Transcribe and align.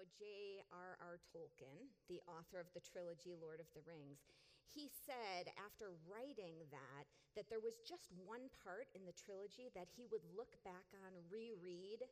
know, 0.00 0.08
J.R.R. 0.16 1.20
Tolkien, 1.28 1.92
the 2.08 2.24
author 2.24 2.56
of 2.56 2.72
the 2.72 2.80
trilogy 2.80 3.36
Lord 3.36 3.60
of 3.60 3.68
the 3.76 3.84
Rings, 3.84 4.24
he 4.72 4.88
said 4.88 5.52
after 5.60 5.92
writing 6.08 6.56
that, 6.72 7.04
that 7.36 7.52
there 7.52 7.60
was 7.60 7.84
just 7.84 8.08
one 8.24 8.48
part 8.64 8.88
in 8.96 9.04
the 9.04 9.12
trilogy 9.12 9.68
that 9.76 9.92
he 9.92 10.08
would 10.08 10.24
look 10.32 10.56
back 10.64 10.88
on, 11.04 11.12
reread, 11.28 12.08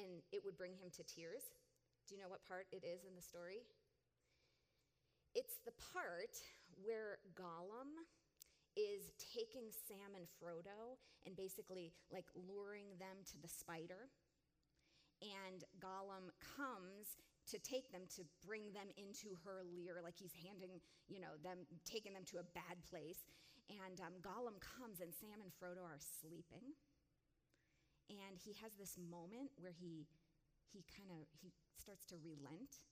and 0.00 0.24
it 0.32 0.40
would 0.40 0.56
bring 0.56 0.72
him 0.80 0.88
to 0.96 1.04
tears. 1.04 1.52
Do 2.08 2.16
you 2.16 2.20
know 2.24 2.32
what 2.32 2.46
part 2.48 2.72
it 2.72 2.80
is 2.80 3.04
in 3.04 3.12
the 3.12 3.20
story? 3.20 3.60
It's 5.36 5.60
the 5.68 5.76
part 5.92 6.40
where 6.80 7.20
Gollum 7.36 8.00
is 8.78 9.12
taking 9.20 9.68
Sam 9.68 10.16
and 10.16 10.24
Frodo 10.40 10.96
and 11.28 11.36
basically 11.36 11.92
like 12.08 12.26
luring 12.48 12.96
them 12.96 13.20
to 13.34 13.36
the 13.44 13.50
spider. 13.50 14.08
And 15.20 15.64
Gollum 15.76 16.32
comes 16.40 17.20
to 17.52 17.58
take 17.60 17.92
them 17.92 18.08
to 18.16 18.24
bring 18.40 18.72
them 18.72 18.88
into 18.96 19.36
her 19.44 19.60
lair, 19.76 20.00
like 20.00 20.16
he's 20.16 20.32
handing, 20.32 20.80
you 21.08 21.20
know, 21.20 21.36
them, 21.44 21.68
taking 21.84 22.16
them 22.16 22.24
to 22.32 22.40
a 22.40 22.46
bad 22.56 22.80
place. 22.88 23.28
And 23.68 24.00
um, 24.00 24.18
Gollum 24.24 24.58
comes, 24.58 25.04
and 25.04 25.12
Sam 25.12 25.44
and 25.44 25.52
Frodo 25.52 25.84
are 25.84 26.00
sleeping. 26.00 26.74
And 28.10 28.40
he 28.40 28.56
has 28.58 28.74
this 28.74 28.98
moment 28.98 29.54
where 29.60 29.74
he, 29.74 30.08
he 30.72 30.82
kind 30.90 31.12
of, 31.14 31.28
he 31.38 31.52
starts 31.78 32.02
to 32.10 32.18
relent. 32.18 32.82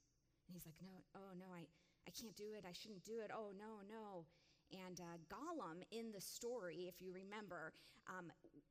And 0.47 0.55
he's 0.55 0.67
like, 0.67 0.79
no, 0.79 1.03
oh 1.19 1.35
no, 1.35 1.51
I, 1.51 1.67
I 2.07 2.11
can't 2.15 2.37
do 2.39 2.55
it. 2.55 2.63
I 2.63 2.73
shouldn't 2.73 3.03
do 3.05 3.19
it. 3.21 3.35
Oh 3.35 3.51
no, 3.53 3.83
no. 3.85 4.25
And 4.73 5.01
uh, 5.01 5.17
Gollum 5.33 5.81
in 5.91 6.13
the 6.13 6.21
story, 6.21 6.89
if 6.89 7.01
you 7.01 7.13
remember, 7.13 7.73
um, 8.05 8.29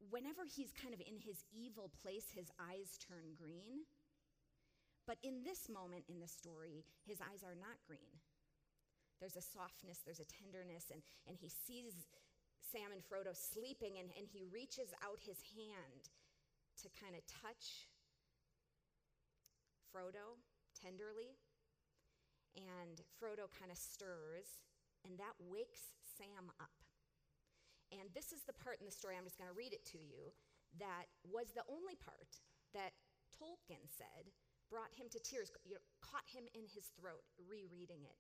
whenever 0.10 0.46
he's 0.46 0.70
kind 0.74 0.94
of 0.94 1.02
in 1.02 1.18
his 1.18 1.42
evil 1.50 1.90
place, 2.02 2.30
his 2.30 2.54
eyes 2.62 2.98
turn 3.02 3.34
green. 3.34 3.86
But 5.10 5.18
in 5.24 5.42
this 5.42 5.70
moment 5.70 6.06
in 6.10 6.20
the 6.20 6.28
story, 6.28 6.86
his 7.08 7.18
eyes 7.22 7.42
are 7.42 7.58
not 7.58 7.82
green. 7.88 8.22
There's 9.18 9.40
a 9.40 9.42
softness, 9.42 10.06
there's 10.06 10.22
a 10.22 10.30
tenderness, 10.30 10.94
and, 10.94 11.02
and 11.26 11.34
he 11.34 11.50
sees 11.50 12.06
Sam 12.62 12.94
and 12.94 13.02
Frodo 13.02 13.34
sleeping, 13.34 13.98
and, 13.98 14.14
and 14.14 14.28
he 14.30 14.46
reaches 14.46 14.94
out 15.02 15.18
his 15.18 15.42
hand 15.58 16.14
to 16.84 16.88
kind 16.94 17.18
of 17.18 17.26
touch 17.26 17.90
Frodo 19.90 20.38
tenderly. 20.78 21.40
And 22.54 23.02
Frodo 23.18 23.50
kind 23.54 23.72
of 23.72 23.78
stirs, 23.78 24.66
and 25.08 25.16
that 25.24 25.40
wakes 25.40 25.96
Sam 26.20 26.52
up. 26.60 26.76
And 27.96 28.12
this 28.12 28.36
is 28.36 28.44
the 28.44 28.52
part 28.60 28.84
in 28.84 28.86
the 28.86 28.92
story, 28.92 29.16
I'm 29.16 29.24
just 29.24 29.40
going 29.40 29.48
to 29.48 29.56
read 29.56 29.72
it 29.72 29.88
to 29.96 30.00
you, 30.00 30.36
that 30.84 31.08
was 31.24 31.56
the 31.56 31.64
only 31.72 31.96
part 31.96 32.44
that 32.76 32.92
Tolkien 33.32 33.88
said 33.88 34.36
brought 34.68 34.92
him 34.92 35.08
to 35.16 35.20
tears, 35.24 35.48
you 35.64 35.80
know, 35.80 35.86
caught 36.04 36.28
him 36.28 36.44
in 36.52 36.68
his 36.68 36.92
throat, 37.00 37.24
rereading 37.40 38.04
it. 38.04 38.20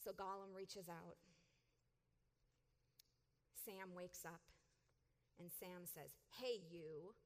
So 0.00 0.16
Gollum 0.16 0.56
reaches 0.56 0.88
out. 0.88 1.20
Sam 3.64 3.96
wakes 3.96 4.24
up, 4.28 4.44
and 5.40 5.48
Sam 5.48 5.88
says, 5.88 6.12
Hey, 6.36 6.60
you, 6.68 7.16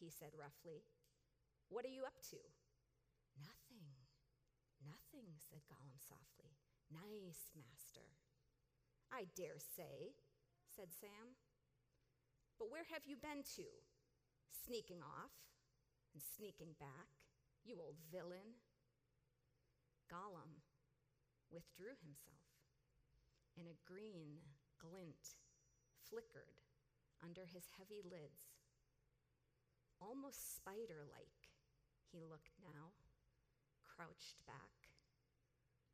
he 0.00 0.08
said 0.08 0.32
roughly, 0.32 0.88
what 1.68 1.84
are 1.84 1.92
you 1.92 2.08
up 2.08 2.16
to? 2.32 2.40
Nothing, 3.36 3.84
nothing, 4.80 5.28
said 5.36 5.60
Gollum 5.68 6.00
softly. 6.00 6.56
Nice, 6.92 7.48
master. 7.56 8.04
I 9.08 9.24
dare 9.32 9.56
say, 9.56 10.12
said 10.68 10.92
Sam. 10.92 11.36
But 12.58 12.70
where 12.70 12.84
have 12.92 13.08
you 13.08 13.16
been 13.16 13.44
to? 13.56 13.68
Sneaking 14.52 15.00
off 15.00 15.32
and 16.12 16.22
sneaking 16.22 16.76
back, 16.78 17.08
you 17.64 17.80
old 17.80 17.96
villain. 18.12 18.60
Gollum 20.12 20.60
withdrew 21.48 21.96
himself, 22.04 22.52
and 23.56 23.64
a 23.64 23.80
green 23.88 24.44
glint 24.76 25.40
flickered 26.04 26.60
under 27.24 27.48
his 27.48 27.64
heavy 27.80 28.04
lids. 28.04 28.52
Almost 30.00 30.56
spider 30.60 31.08
like, 31.08 31.48
he 32.12 32.20
looked 32.20 32.52
now, 32.60 32.92
crouched 33.80 34.36
back 34.44 34.92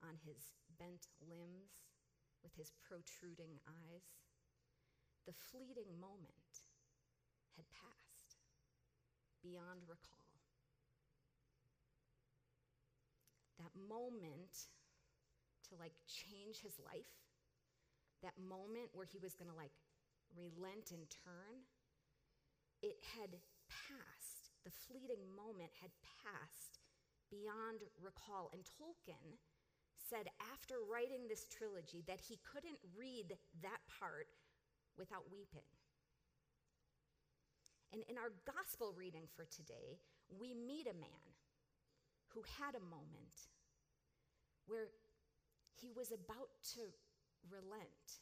on 0.02 0.18
his 0.26 0.50
bent 0.78 1.10
limbs 1.20 1.84
with 2.42 2.54
his 2.54 2.70
protruding 2.86 3.58
eyes. 3.66 4.06
The 5.26 5.36
fleeting 5.50 5.92
moment 6.00 6.64
had 7.58 7.66
passed 7.68 8.38
beyond 9.42 9.84
recall. 9.86 10.38
That 13.58 13.74
moment 13.74 14.70
to 15.68 15.76
like 15.76 15.92
change 16.06 16.62
his 16.62 16.78
life, 16.78 17.12
that 18.22 18.38
moment 18.38 18.94
where 18.94 19.06
he 19.06 19.18
was 19.18 19.34
going 19.34 19.50
to 19.50 19.58
like 19.58 19.74
relent 20.38 20.94
and 20.94 21.04
turn, 21.10 21.66
it 22.82 23.02
had 23.18 23.34
passed. 23.66 24.54
The 24.64 24.70
fleeting 24.70 25.26
moment 25.34 25.74
had 25.82 25.90
passed 26.22 26.78
beyond 27.30 27.82
recall. 27.98 28.50
And 28.54 28.62
Tolkien 28.64 29.38
said 30.08 30.28
after 30.52 30.80
writing 30.88 31.28
this 31.28 31.46
trilogy 31.46 32.02
that 32.06 32.20
he 32.20 32.38
couldn't 32.40 32.78
read 32.96 33.36
that 33.62 33.82
part 34.00 34.28
without 34.96 35.28
weeping. 35.30 35.68
And 37.92 38.02
in 38.08 38.16
our 38.16 38.32
gospel 38.44 38.92
reading 38.96 39.28
for 39.36 39.44
today, 39.44 40.00
we 40.28 40.52
meet 40.52 40.88
a 40.88 40.96
man 40.96 41.28
who 42.34 42.42
had 42.60 42.76
a 42.76 42.84
moment 42.84 43.48
where 44.66 44.92
he 45.80 45.88
was 45.96 46.12
about 46.12 46.52
to 46.76 46.84
relent, 47.48 48.20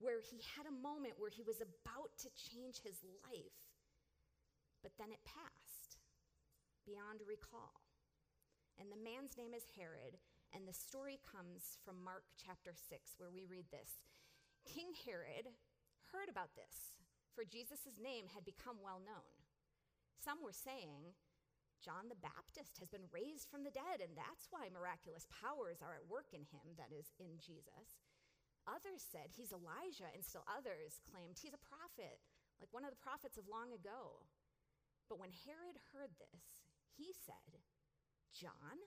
where 0.00 0.20
he 0.20 0.36
had 0.56 0.68
a 0.68 0.80
moment 0.84 1.16
where 1.16 1.32
he 1.32 1.42
was 1.42 1.64
about 1.64 2.12
to 2.20 2.28
change 2.36 2.84
his 2.84 3.00
life, 3.24 3.56
but 4.82 4.92
then 4.98 5.08
it 5.08 5.24
passed 5.24 5.96
beyond 6.84 7.24
recall. 7.24 7.87
And 8.78 8.94
the 8.94 9.02
man's 9.02 9.34
name 9.34 9.50
is 9.58 9.66
Herod, 9.74 10.22
and 10.54 10.62
the 10.62 10.72
story 10.72 11.18
comes 11.26 11.82
from 11.82 11.98
Mark 11.98 12.22
chapter 12.38 12.70
6, 12.70 13.18
where 13.18 13.34
we 13.34 13.42
read 13.42 13.66
this 13.74 13.98
King 14.62 14.94
Herod 15.02 15.50
heard 16.14 16.30
about 16.30 16.54
this, 16.54 16.94
for 17.34 17.42
Jesus' 17.42 17.98
name 17.98 18.30
had 18.30 18.46
become 18.46 18.78
well 18.78 19.02
known. 19.02 19.34
Some 20.22 20.38
were 20.38 20.54
saying, 20.54 21.10
John 21.82 22.06
the 22.06 22.22
Baptist 22.22 22.78
has 22.78 22.90
been 22.90 23.10
raised 23.10 23.50
from 23.50 23.66
the 23.66 23.74
dead, 23.74 23.98
and 23.98 24.14
that's 24.14 24.50
why 24.50 24.70
miraculous 24.70 25.26
powers 25.30 25.82
are 25.82 25.98
at 25.98 26.10
work 26.10 26.30
in 26.30 26.46
him, 26.50 26.74
that 26.78 26.94
is, 26.94 27.10
in 27.18 27.38
Jesus. 27.38 28.02
Others 28.66 29.02
said 29.02 29.34
he's 29.34 29.54
Elijah, 29.54 30.10
and 30.14 30.22
still 30.22 30.46
others 30.46 31.02
claimed 31.06 31.38
he's 31.38 31.54
a 31.56 31.66
prophet, 31.66 32.22
like 32.62 32.70
one 32.70 32.86
of 32.86 32.94
the 32.94 33.00
prophets 33.02 33.38
of 33.38 33.50
long 33.50 33.74
ago. 33.74 34.22
But 35.10 35.22
when 35.22 35.32
Herod 35.46 35.78
heard 35.94 36.14
this, 36.18 36.46
he 36.98 37.14
said, 37.14 37.62
John, 38.32 38.78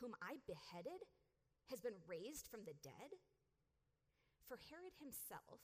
whom 0.00 0.14
I 0.20 0.38
beheaded, 0.46 1.06
has 1.70 1.80
been 1.80 1.98
raised 2.06 2.46
from 2.48 2.64
the 2.64 2.76
dead? 2.82 3.16
For 4.46 4.58
Herod 4.70 4.94
himself 4.98 5.60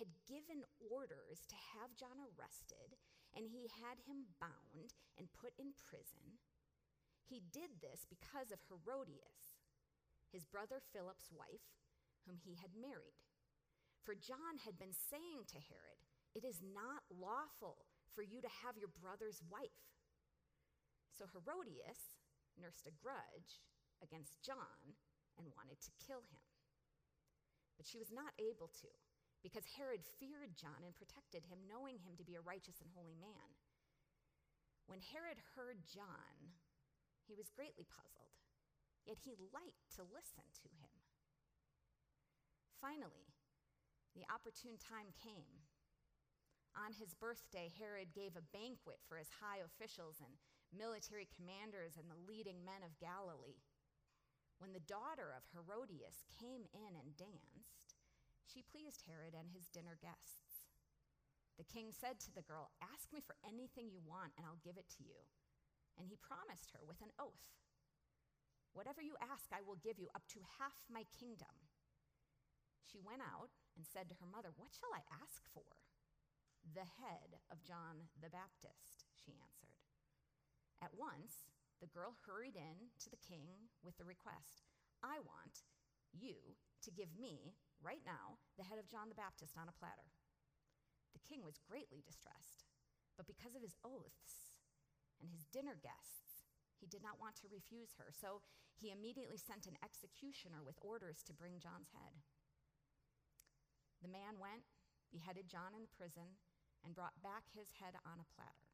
had 0.00 0.10
given 0.26 0.64
orders 0.80 1.44
to 1.46 1.58
have 1.76 1.94
John 1.94 2.18
arrested, 2.18 2.96
and 3.36 3.46
he 3.46 3.68
had 3.68 4.00
him 4.02 4.32
bound 4.40 4.96
and 5.20 5.30
put 5.36 5.54
in 5.60 5.76
prison. 5.76 6.40
He 7.28 7.44
did 7.52 7.78
this 7.78 8.08
because 8.08 8.50
of 8.50 8.64
Herodias, 8.66 9.60
his 10.32 10.48
brother 10.48 10.82
Philip's 10.90 11.30
wife, 11.30 11.68
whom 12.26 12.40
he 12.42 12.58
had 12.58 12.74
married. 12.74 13.22
For 14.02 14.16
John 14.16 14.58
had 14.64 14.80
been 14.80 14.96
saying 14.96 15.46
to 15.52 15.60
Herod, 15.60 16.00
It 16.34 16.42
is 16.42 16.64
not 16.64 17.04
lawful 17.12 17.86
for 18.16 18.22
you 18.24 18.40
to 18.40 18.58
have 18.64 18.80
your 18.80 18.90
brother's 18.90 19.44
wife. 19.46 19.84
So 21.14 21.28
Herodias 21.30 22.18
nursed 22.56 22.86
a 22.86 22.94
grudge 22.98 23.62
against 24.02 24.42
John 24.42 24.96
and 25.36 25.52
wanted 25.54 25.78
to 25.84 26.00
kill 26.00 26.24
him. 26.32 26.46
But 27.76 27.86
she 27.86 28.00
was 28.00 28.12
not 28.12 28.36
able 28.40 28.68
to 28.84 28.90
because 29.40 29.64
Herod 29.76 30.04
feared 30.20 30.56
John 30.56 30.84
and 30.84 30.92
protected 30.96 31.48
him, 31.48 31.64
knowing 31.64 32.00
him 32.04 32.16
to 32.20 32.28
be 32.28 32.36
a 32.36 32.44
righteous 32.44 32.80
and 32.84 32.92
holy 32.92 33.16
man. 33.16 33.56
When 34.84 35.00
Herod 35.00 35.40
heard 35.56 35.80
John, 35.88 36.56
he 37.24 37.32
was 37.32 37.54
greatly 37.54 37.88
puzzled, 37.88 38.36
yet 39.08 39.22
he 39.22 39.32
liked 39.54 39.88
to 39.96 40.04
listen 40.04 40.44
to 40.60 40.68
him. 40.68 40.92
Finally, 42.82 43.32
the 44.12 44.28
opportune 44.28 44.76
time 44.76 45.16
came 45.16 45.64
on 46.78 46.94
his 46.94 47.14
birthday, 47.14 47.70
Herod 47.78 48.14
gave 48.14 48.38
a 48.38 48.50
banquet 48.54 49.02
for 49.08 49.18
his 49.18 49.30
high 49.42 49.58
officials 49.58 50.22
and 50.22 50.38
military 50.74 51.28
commanders 51.30 51.98
and 51.98 52.06
the 52.06 52.24
leading 52.26 52.64
men 52.64 52.82
of 52.82 52.98
Galilee. 53.02 53.62
When 54.58 54.72
the 54.72 54.84
daughter 54.84 55.32
of 55.32 55.48
Herodias 55.50 56.26
came 56.40 56.68
in 56.70 56.92
and 56.96 57.16
danced, 57.16 57.96
she 58.44 58.66
pleased 58.66 59.06
Herod 59.06 59.32
and 59.32 59.48
his 59.50 59.70
dinner 59.70 59.96
guests. 59.96 60.68
The 61.56 61.68
king 61.68 61.92
said 61.92 62.20
to 62.24 62.32
the 62.32 62.44
girl, 62.44 62.72
Ask 62.80 63.12
me 63.12 63.20
for 63.20 63.36
anything 63.44 63.88
you 63.92 64.00
want, 64.04 64.32
and 64.36 64.44
I'll 64.44 64.60
give 64.64 64.76
it 64.76 64.88
to 64.96 65.04
you. 65.04 65.28
And 65.96 66.08
he 66.08 66.16
promised 66.20 66.72
her 66.72 66.80
with 66.84 67.00
an 67.04 67.12
oath 67.20 67.50
Whatever 68.72 69.02
you 69.02 69.18
ask, 69.18 69.50
I 69.50 69.66
will 69.66 69.78
give 69.82 69.98
you, 69.98 70.06
up 70.14 70.22
to 70.30 70.46
half 70.62 70.78
my 70.86 71.02
kingdom. 71.10 71.50
She 72.86 73.02
went 73.02 73.22
out 73.22 73.50
and 73.74 73.86
said 73.86 74.08
to 74.08 74.18
her 74.22 74.30
mother, 74.30 74.54
What 74.54 74.70
shall 74.74 74.94
I 74.94 75.02
ask 75.22 75.42
for? 75.50 75.66
The 76.62 76.86
head 76.86 77.42
of 77.50 77.66
John 77.66 78.06
the 78.22 78.30
Baptist, 78.30 79.06
she 79.14 79.34
answered. 79.34 79.69
At 80.80 80.96
once, 80.96 81.44
the 81.80 81.92
girl 81.92 82.16
hurried 82.24 82.56
in 82.56 82.92
to 83.04 83.08
the 83.12 83.20
king 83.20 83.68
with 83.84 83.96
the 83.96 84.08
request 84.08 84.64
I 85.04 85.20
want 85.20 85.64
you 86.12 86.56
to 86.84 86.90
give 86.90 87.12
me, 87.16 87.56
right 87.80 88.04
now, 88.04 88.40
the 88.56 88.64
head 88.64 88.80
of 88.80 88.88
John 88.88 89.08
the 89.08 89.16
Baptist 89.16 89.56
on 89.56 89.68
a 89.68 89.76
platter. 89.76 90.12
The 91.12 91.24
king 91.24 91.44
was 91.44 91.60
greatly 91.60 92.04
distressed, 92.04 92.68
but 93.16 93.28
because 93.28 93.56
of 93.56 93.64
his 93.64 93.76
oaths 93.84 94.60
and 95.20 95.28
his 95.28 95.48
dinner 95.48 95.76
guests, 95.76 96.48
he 96.80 96.88
did 96.88 97.04
not 97.04 97.20
want 97.20 97.36
to 97.40 97.52
refuse 97.52 97.96
her. 98.00 98.08
So 98.08 98.40
he 98.72 98.88
immediately 98.88 99.36
sent 99.36 99.68
an 99.68 99.76
executioner 99.84 100.64
with 100.64 100.80
orders 100.80 101.20
to 101.28 101.36
bring 101.36 101.60
John's 101.60 101.92
head. 101.92 102.24
The 104.00 104.08
man 104.08 104.40
went, 104.40 104.64
beheaded 105.12 105.52
John 105.52 105.76
in 105.76 105.84
the 105.84 105.92
prison, 105.92 106.40
and 106.80 106.96
brought 106.96 107.20
back 107.20 107.52
his 107.52 107.68
head 107.76 108.00
on 108.08 108.16
a 108.16 108.30
platter. 108.32 108.69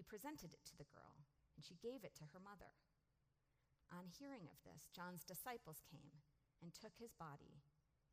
He 0.00 0.16
presented 0.16 0.56
it 0.56 0.64
to 0.64 0.80
the 0.80 0.88
girl, 0.88 1.28
and 1.52 1.60
she 1.60 1.76
gave 1.84 2.08
it 2.08 2.16
to 2.16 2.24
her 2.32 2.40
mother. 2.40 2.72
On 3.92 4.08
hearing 4.08 4.48
of 4.48 4.56
this, 4.64 4.88
John's 4.96 5.28
disciples 5.28 5.84
came 5.92 6.24
and 6.64 6.72
took 6.72 6.96
his 6.96 7.12
body 7.20 7.60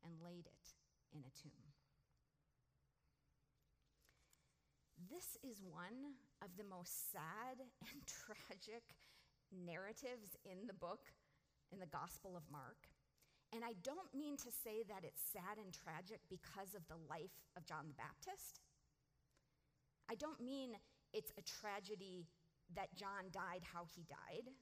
and 0.04 0.20
laid 0.20 0.44
it 0.44 0.76
in 1.16 1.24
a 1.24 1.32
tomb. 1.32 1.72
This 5.08 5.40
is 5.40 5.64
one 5.64 6.20
of 6.44 6.52
the 6.60 6.68
most 6.68 7.08
sad 7.08 7.64
and 7.88 8.04
tragic 8.04 8.84
narratives 9.48 10.36
in 10.44 10.68
the 10.68 10.76
book, 10.76 11.08
in 11.72 11.80
the 11.80 11.88
Gospel 11.88 12.36
of 12.36 12.44
Mark. 12.52 12.84
And 13.56 13.64
I 13.64 13.72
don't 13.80 14.12
mean 14.12 14.36
to 14.44 14.52
say 14.52 14.84
that 14.92 15.08
it's 15.08 15.24
sad 15.24 15.56
and 15.56 15.72
tragic 15.72 16.20
because 16.28 16.76
of 16.76 16.84
the 16.84 17.00
life 17.08 17.40
of 17.56 17.64
John 17.64 17.88
the 17.88 17.96
Baptist. 17.96 18.60
I 20.04 20.20
don't 20.20 20.44
mean 20.44 20.76
it's 21.12 21.32
a 21.38 21.44
tragedy 21.44 22.28
that 22.76 22.94
John 22.94 23.32
died 23.32 23.64
how 23.64 23.88
he 23.88 24.04
died. 24.04 24.52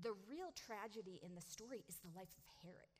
The 0.00 0.16
real 0.30 0.54
tragedy 0.54 1.20
in 1.20 1.34
the 1.34 1.44
story 1.44 1.84
is 1.88 2.00
the 2.00 2.14
life 2.14 2.32
of 2.38 2.46
Herod. 2.62 2.94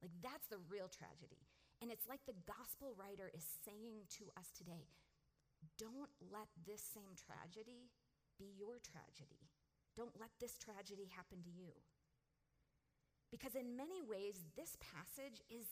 Like, 0.00 0.14
that's 0.22 0.46
the 0.46 0.62
real 0.70 0.88
tragedy. 0.88 1.50
And 1.82 1.90
it's 1.90 2.06
like 2.06 2.22
the 2.26 2.38
gospel 2.46 2.94
writer 2.94 3.30
is 3.34 3.46
saying 3.66 4.06
to 4.18 4.30
us 4.38 4.50
today 4.54 4.94
don't 5.74 6.14
let 6.30 6.46
this 6.66 6.82
same 6.82 7.18
tragedy 7.18 7.90
be 8.38 8.54
your 8.54 8.78
tragedy. 8.78 9.50
Don't 9.98 10.14
let 10.18 10.30
this 10.38 10.54
tragedy 10.54 11.10
happen 11.10 11.42
to 11.42 11.50
you. 11.50 11.74
Because 13.30 13.58
in 13.58 13.76
many 13.76 14.00
ways, 14.00 14.46
this 14.54 14.78
passage 14.78 15.42
is, 15.50 15.66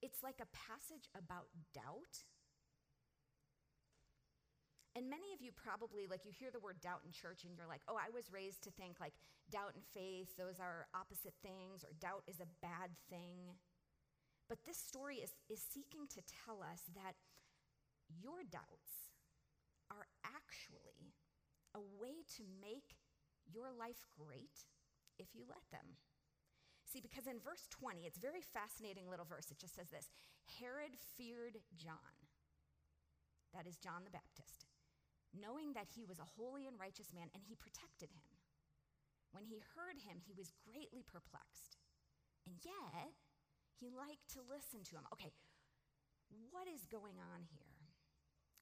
it's 0.00 0.22
like 0.22 0.38
a 0.38 0.54
passage 0.54 1.10
about 1.18 1.50
doubt. 1.74 2.22
And 4.94 5.10
many 5.10 5.34
of 5.34 5.42
you 5.42 5.50
probably, 5.50 6.06
like, 6.06 6.22
you 6.24 6.30
hear 6.30 6.54
the 6.54 6.62
word 6.62 6.78
doubt 6.80 7.02
in 7.02 7.10
church 7.10 7.42
and 7.42 7.58
you're 7.58 7.66
like, 7.66 7.82
oh, 7.90 7.98
I 7.98 8.14
was 8.14 8.30
raised 8.30 8.62
to 8.62 8.70
think 8.70 9.02
like 9.02 9.14
doubt 9.50 9.74
and 9.74 9.82
faith, 9.90 10.30
those 10.38 10.62
are 10.62 10.86
opposite 10.94 11.34
things, 11.42 11.82
or 11.82 11.90
doubt 11.98 12.22
is 12.30 12.38
a 12.38 12.54
bad 12.62 12.94
thing. 13.10 13.58
But 14.48 14.62
this 14.62 14.78
story 14.78 15.18
is, 15.18 15.34
is 15.50 15.58
seeking 15.58 16.06
to 16.14 16.22
tell 16.46 16.62
us 16.62 16.86
that 16.94 17.18
your 18.06 18.46
doubts 18.46 19.10
are 19.90 20.06
actually 20.22 21.14
a 21.74 21.82
way 21.98 22.22
to 22.38 22.46
make 22.62 22.94
your 23.50 23.74
life 23.74 24.06
great 24.14 24.70
if 25.18 25.34
you 25.34 25.42
let 25.48 25.64
them. 25.70 25.98
See, 26.86 27.00
because 27.00 27.26
in 27.26 27.42
verse 27.42 27.66
20, 27.70 28.06
it's 28.06 28.18
a 28.18 28.22
very 28.22 28.42
fascinating 28.42 29.10
little 29.10 29.26
verse. 29.26 29.50
It 29.50 29.58
just 29.58 29.74
says 29.74 29.90
this 29.90 30.06
Herod 30.60 30.94
feared 31.16 31.58
John, 31.76 32.14
that 33.52 33.66
is 33.66 33.76
John 33.76 34.04
the 34.04 34.14
Baptist, 34.14 34.63
knowing 35.34 35.74
that 35.74 35.90
he 35.90 36.06
was 36.06 36.18
a 36.18 36.32
holy 36.38 36.66
and 36.66 36.78
righteous 36.78 37.12
man, 37.12 37.28
and 37.34 37.42
he 37.42 37.54
protected 37.58 38.10
him. 38.10 38.26
When 39.34 39.44
he 39.44 39.58
heard 39.74 39.98
him, 39.98 40.22
he 40.22 40.32
was 40.32 40.54
greatly 40.62 41.02
perplexed. 41.02 41.76
And 42.46 42.54
yet, 42.62 43.10
he 43.80 43.90
liked 43.90 44.30
to 44.38 44.46
listen 44.46 44.86
to 44.90 44.96
him. 44.96 45.06
Okay, 45.12 45.34
what 46.54 46.70
is 46.70 46.86
going 46.86 47.18
on 47.18 47.42
here? 47.50 47.74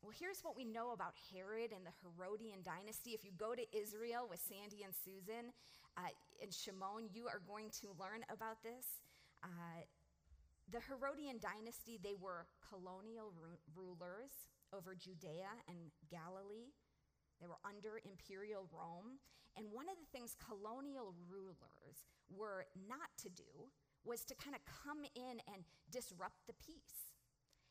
Well, 0.01 0.17
here's 0.19 0.43
what 0.43 0.57
we 0.57 0.65
know 0.65 0.91
about 0.91 1.15
Herod 1.31 1.71
and 1.71 1.87
the 1.87 1.95
Herodian 2.03 2.65
dynasty. 2.67 3.15
If 3.15 3.23
you 3.23 3.31
go 3.39 3.55
to 3.55 3.63
Israel 3.71 4.27
with 4.27 4.43
Sandy 4.43 4.83
and 4.83 4.91
Susan 4.91 5.55
uh, 5.95 6.11
and 6.43 6.51
Shimon, 6.51 7.07
you 7.13 7.29
are 7.31 7.39
going 7.47 7.71
to 7.85 7.95
learn 8.01 8.27
about 8.27 8.59
this. 8.67 8.99
Uh, 9.45 9.87
the 10.73 10.81
Herodian 10.81 11.39
dynasty, 11.39 12.01
they 12.03 12.19
were 12.19 12.51
colonial 12.67 13.31
ru- 13.39 13.63
rulers 13.77 14.33
over 14.75 14.95
Judea 14.97 15.53
and 15.69 15.93
Galilee. 16.11 16.73
They 17.41 17.47
were 17.47 17.61
under 17.65 18.01
imperial 18.05 18.69
Rome. 18.73 19.21
And 19.57 19.69
one 19.71 19.89
of 19.89 20.01
the 20.01 20.09
things 20.11 20.35
colonial 20.41 21.13
rulers 21.29 22.09
were 22.33 22.65
not 22.89 23.13
to 23.21 23.29
do 23.29 23.69
was 24.05 24.25
to 24.25 24.35
kind 24.35 24.57
of 24.57 24.65
come 24.65 25.05
in 25.15 25.39
and 25.53 25.63
disrupt 25.93 26.49
the 26.49 26.57
peace. 26.57 27.13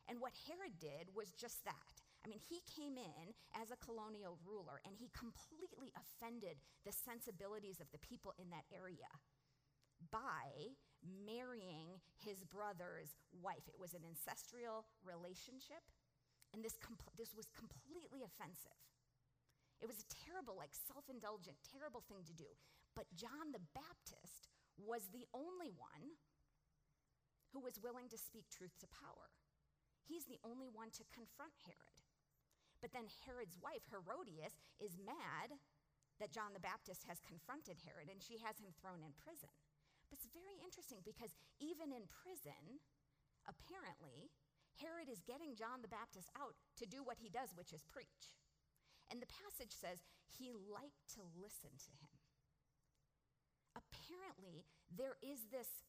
And 0.07 0.21
what 0.21 0.37
Herod 0.47 0.77
did 0.79 1.09
was 1.15 1.33
just 1.33 1.65
that. 1.65 1.95
I 2.23 2.29
mean, 2.29 2.39
he 2.39 2.61
came 2.69 3.01
in 3.01 3.33
as 3.57 3.73
a 3.73 3.81
colonial 3.81 4.37
ruler 4.45 4.77
and 4.85 4.93
he 4.93 5.09
completely 5.09 5.89
offended 5.97 6.61
the 6.85 6.93
sensibilities 6.93 7.81
of 7.81 7.89
the 7.89 8.03
people 8.05 8.33
in 8.37 8.53
that 8.53 8.69
area 8.69 9.09
by 10.13 10.77
marrying 11.01 11.97
his 12.21 12.45
brother's 12.45 13.17
wife. 13.33 13.65
It 13.65 13.79
was 13.79 13.93
an 13.93 14.05
ancestral 14.05 14.85
relationship, 15.01 15.81
and 16.53 16.63
this, 16.63 16.75
com- 16.79 16.99
this 17.15 17.33
was 17.35 17.47
completely 17.55 18.23
offensive. 18.23 18.79
It 19.81 19.89
was 19.89 19.97
a 19.97 20.11
terrible, 20.27 20.53
like 20.53 20.75
self 20.75 21.09
indulgent, 21.09 21.57
terrible 21.65 22.05
thing 22.05 22.21
to 22.29 22.35
do. 22.37 22.49
But 22.93 23.09
John 23.17 23.55
the 23.55 23.63
Baptist 23.73 24.51
was 24.77 25.09
the 25.09 25.25
only 25.33 25.73
one 25.73 26.19
who 27.51 27.59
was 27.59 27.81
willing 27.81 28.07
to 28.11 28.19
speak 28.19 28.47
truth 28.51 28.77
to 28.79 28.87
power. 28.91 29.31
He's 30.05 30.27
the 30.27 30.39
only 30.43 30.69
one 30.69 30.91
to 30.95 31.11
confront 31.11 31.55
Herod. 31.65 31.99
But 32.79 32.91
then 32.91 33.07
Herod's 33.25 33.59
wife, 33.61 33.85
Herodias, 33.89 34.57
is 34.81 34.97
mad 34.97 35.53
that 36.17 36.33
John 36.33 36.53
the 36.53 36.63
Baptist 36.63 37.05
has 37.05 37.21
confronted 37.21 37.81
Herod 37.81 38.09
and 38.09 38.21
she 38.21 38.41
has 38.41 38.57
him 38.57 38.73
thrown 38.77 39.05
in 39.05 39.13
prison. 39.17 39.53
But 40.09 40.19
it's 40.19 40.29
very 40.33 40.57
interesting 40.61 41.01
because 41.05 41.33
even 41.61 41.93
in 41.93 42.09
prison, 42.09 42.81
apparently, 43.45 44.33
Herod 44.79 45.09
is 45.11 45.25
getting 45.25 45.57
John 45.57 45.81
the 45.81 45.91
Baptist 45.91 46.31
out 46.37 46.55
to 46.79 46.85
do 46.85 47.03
what 47.03 47.19
he 47.19 47.27
does, 47.27 47.51
which 47.57 47.73
is 47.73 47.83
preach. 47.89 48.31
And 49.11 49.19
the 49.19 49.29
passage 49.29 49.75
says 49.75 50.05
he 50.29 50.53
liked 50.53 51.03
to 51.19 51.21
listen 51.35 51.75
to 51.75 51.93
him. 51.99 52.15
Apparently, 53.75 54.63
there 54.87 55.19
is 55.19 55.51
this 55.51 55.83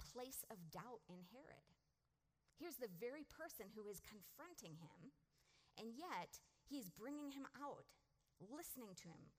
place 0.00 0.44
of 0.48 0.72
doubt 0.72 1.04
in 1.08 1.20
Herod. 1.32 1.68
Here's 2.56 2.80
the 2.80 2.92
very 2.98 3.28
person 3.28 3.70
who 3.76 3.86
is 3.86 4.00
confronting 4.02 4.80
him 4.80 5.12
and 5.78 5.94
yet, 5.94 6.42
he's 6.66 6.90
bringing 6.90 7.30
him 7.30 7.46
out, 7.54 7.86
listening 8.42 8.98
to 9.06 9.08
him, 9.14 9.30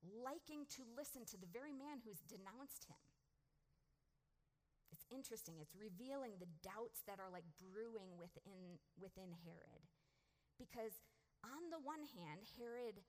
liking 0.00 0.64
to 0.80 0.88
listen 0.96 1.28
to 1.28 1.36
the 1.36 1.52
very 1.52 1.76
man 1.76 2.00
who's 2.00 2.24
denounced 2.24 2.88
him. 2.88 2.96
Interesting. 5.12 5.60
It's 5.60 5.76
revealing 5.76 6.40
the 6.40 6.48
doubts 6.64 7.04
that 7.04 7.20
are 7.20 7.28
like 7.28 7.44
brewing 7.60 8.16
within, 8.16 8.80
within 8.96 9.36
Herod. 9.44 9.84
Because, 10.56 10.96
on 11.44 11.68
the 11.68 11.84
one 11.84 12.08
hand, 12.16 12.48
Herod 12.56 13.04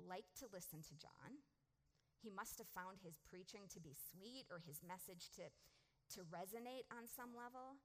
liked 0.00 0.32
to 0.40 0.48
listen 0.48 0.80
to 0.80 0.96
John. 0.96 1.44
He 2.24 2.32
must 2.32 2.56
have 2.56 2.72
found 2.72 3.04
his 3.04 3.20
preaching 3.20 3.68
to 3.72 3.80
be 3.80 3.92
sweet 3.92 4.48
or 4.48 4.64
his 4.64 4.80
message 4.80 5.28
to, 5.36 5.52
to 6.16 6.24
resonate 6.32 6.88
on 6.88 7.04
some 7.04 7.36
level. 7.36 7.76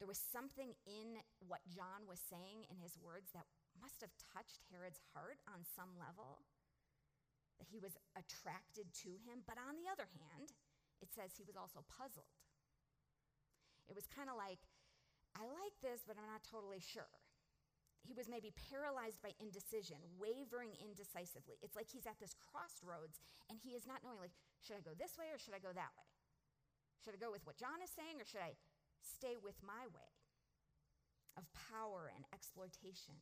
There 0.00 0.08
was 0.08 0.20
something 0.20 0.72
in 0.88 1.20
what 1.44 1.64
John 1.68 2.08
was 2.08 2.24
saying 2.24 2.64
in 2.72 2.80
his 2.80 2.96
words 2.96 3.36
that 3.36 3.48
must 3.76 4.00
have 4.00 4.12
touched 4.32 4.64
Herod's 4.72 5.00
heart 5.12 5.40
on 5.44 5.64
some 5.64 5.96
level, 6.00 6.44
that 7.60 7.68
he 7.68 7.80
was 7.80 8.00
attracted 8.16 8.92
to 9.04 9.20
him. 9.24 9.44
But 9.44 9.60
on 9.60 9.76
the 9.76 9.88
other 9.92 10.08
hand, 10.08 10.56
it 11.00 11.12
says 11.12 11.36
he 11.36 11.46
was 11.46 11.56
also 11.56 11.84
puzzled. 11.88 12.32
It 13.88 13.94
was 13.94 14.06
kind 14.10 14.30
of 14.30 14.36
like, 14.36 14.62
I 15.34 15.44
like 15.48 15.76
this, 15.80 16.04
but 16.06 16.20
I'm 16.20 16.28
not 16.28 16.44
totally 16.44 16.80
sure. 16.80 17.08
He 18.02 18.12
was 18.12 18.26
maybe 18.26 18.50
paralyzed 18.70 19.22
by 19.22 19.30
indecision, 19.38 20.02
wavering 20.18 20.74
indecisively. 20.82 21.62
It's 21.62 21.78
like 21.78 21.86
he's 21.86 22.06
at 22.06 22.18
this 22.18 22.34
crossroads 22.34 23.22
and 23.46 23.62
he 23.62 23.78
is 23.78 23.86
not 23.86 24.02
knowing, 24.02 24.18
like, 24.18 24.34
should 24.58 24.74
I 24.74 24.82
go 24.82 24.94
this 24.98 25.14
way 25.14 25.30
or 25.30 25.38
should 25.38 25.54
I 25.54 25.62
go 25.62 25.70
that 25.70 25.94
way? 25.94 26.08
Should 26.98 27.14
I 27.14 27.22
go 27.22 27.30
with 27.30 27.46
what 27.46 27.58
John 27.58 27.78
is 27.78 27.94
saying 27.94 28.18
or 28.18 28.26
should 28.26 28.42
I 28.42 28.58
stay 29.02 29.38
with 29.38 29.58
my 29.62 29.86
way 29.90 30.10
of 31.36 31.44
power 31.54 32.12
and 32.12 32.24
exploitation. 32.32 33.16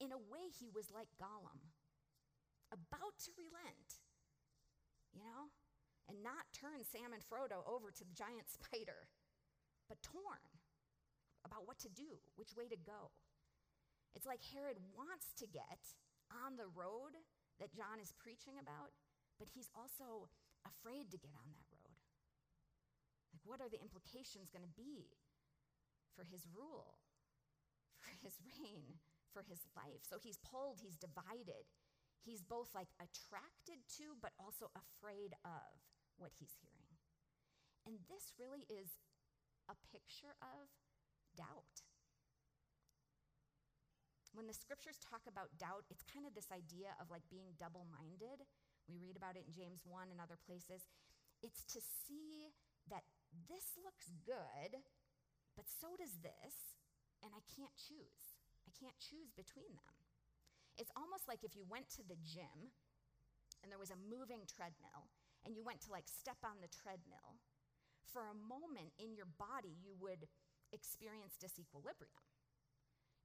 In 0.00 0.12
a 0.12 0.18
way, 0.18 0.50
he 0.50 0.68
was 0.70 0.90
like 0.90 1.10
Gollum 1.18 1.72
about 2.72 3.14
to 3.28 3.30
relent, 3.36 4.00
you 5.12 5.20
know, 5.20 5.52
and 6.08 6.24
not 6.24 6.50
turn 6.56 6.82
Sam 6.82 7.12
and 7.12 7.22
Frodo 7.22 7.62
over 7.68 7.92
to 7.92 8.04
the 8.04 8.16
giant 8.16 8.48
spider, 8.56 9.06
but 9.92 10.00
torn 10.00 10.40
about 11.44 11.68
what 11.68 11.76
to 11.84 11.92
do, 11.92 12.16
which 12.40 12.56
way 12.56 12.64
to 12.64 12.80
go. 12.80 13.12
It's 14.16 14.24
like 14.24 14.40
Herod 14.40 14.80
wants 14.96 15.36
to 15.36 15.44
get 15.44 15.84
on 16.32 16.56
the 16.56 16.72
road 16.72 17.12
that 17.60 17.76
John 17.76 18.00
is 18.00 18.16
preaching 18.16 18.56
about, 18.56 18.96
but 19.36 19.52
he's 19.52 19.68
also 19.76 20.32
afraid 20.64 21.12
to 21.12 21.20
get 21.20 21.36
on 21.36 21.52
that 21.52 21.68
road. 21.68 21.92
Like, 23.36 23.44
what 23.44 23.60
are 23.60 23.68
the 23.68 23.84
implications 23.84 24.48
going 24.48 24.64
to 24.64 24.72
be 24.80 25.12
for 26.16 26.24
his 26.24 26.48
rule, 26.48 26.96
for 28.00 28.16
his 28.24 28.40
reign, 28.40 28.96
for 29.28 29.44
his 29.44 29.60
life? 29.76 30.00
So 30.08 30.16
he's 30.16 30.40
pulled, 30.40 30.80
he's 30.80 30.96
divided. 30.96 31.68
He's 32.24 32.40
both 32.40 32.72
like 32.72 32.88
attracted 32.96 33.84
to, 34.00 34.16
but 34.24 34.32
also 34.40 34.72
afraid 34.72 35.36
of 35.44 35.84
what 36.16 36.32
he's 36.40 36.56
hearing. 36.64 36.96
And 37.84 38.00
this 38.08 38.32
really 38.40 38.64
is 38.72 38.96
a 39.72 39.88
picture 39.88 40.36
of 40.44 40.68
doubt. 41.32 41.80
When 44.36 44.48
the 44.48 44.56
scriptures 44.56 45.00
talk 45.00 45.24
about 45.28 45.56
doubt, 45.56 45.88
it's 45.88 46.04
kind 46.08 46.24
of 46.24 46.32
this 46.36 46.52
idea 46.52 46.96
of 47.00 47.08
like 47.08 47.24
being 47.28 47.56
double 47.56 47.88
minded. 47.88 48.44
We 48.88 49.00
read 49.00 49.16
about 49.16 49.36
it 49.36 49.44
in 49.48 49.52
James 49.52 49.84
1 49.84 50.12
and 50.12 50.20
other 50.20 50.40
places. 50.40 50.88
It's 51.40 51.64
to 51.72 51.80
see 51.80 52.52
that 52.88 53.04
this 53.48 53.76
looks 53.80 54.12
good, 54.24 54.80
but 55.56 55.68
so 55.68 55.96
does 55.96 56.20
this, 56.20 56.76
and 57.20 57.32
I 57.32 57.44
can't 57.44 57.72
choose. 57.76 58.36
I 58.64 58.72
can't 58.72 58.96
choose 59.00 59.32
between 59.36 59.72
them. 59.72 59.96
It's 60.80 60.92
almost 60.96 61.28
like 61.28 61.44
if 61.44 61.52
you 61.52 61.68
went 61.68 61.92
to 62.00 62.04
the 62.04 62.16
gym 62.24 62.72
and 63.60 63.68
there 63.68 63.80
was 63.80 63.92
a 63.92 64.00
moving 64.08 64.48
treadmill 64.48 65.12
and 65.44 65.52
you 65.52 65.62
went 65.62 65.84
to 65.84 65.92
like 65.92 66.08
step 66.08 66.40
on 66.40 66.64
the 66.64 66.72
treadmill, 66.72 67.36
for 68.10 68.26
a 68.28 68.36
moment 68.36 68.90
in 68.98 69.14
your 69.14 69.30
body 69.38 69.76
you 69.78 69.94
would 70.00 70.26
experience 70.72 71.38
disequilibrium. 71.38 72.22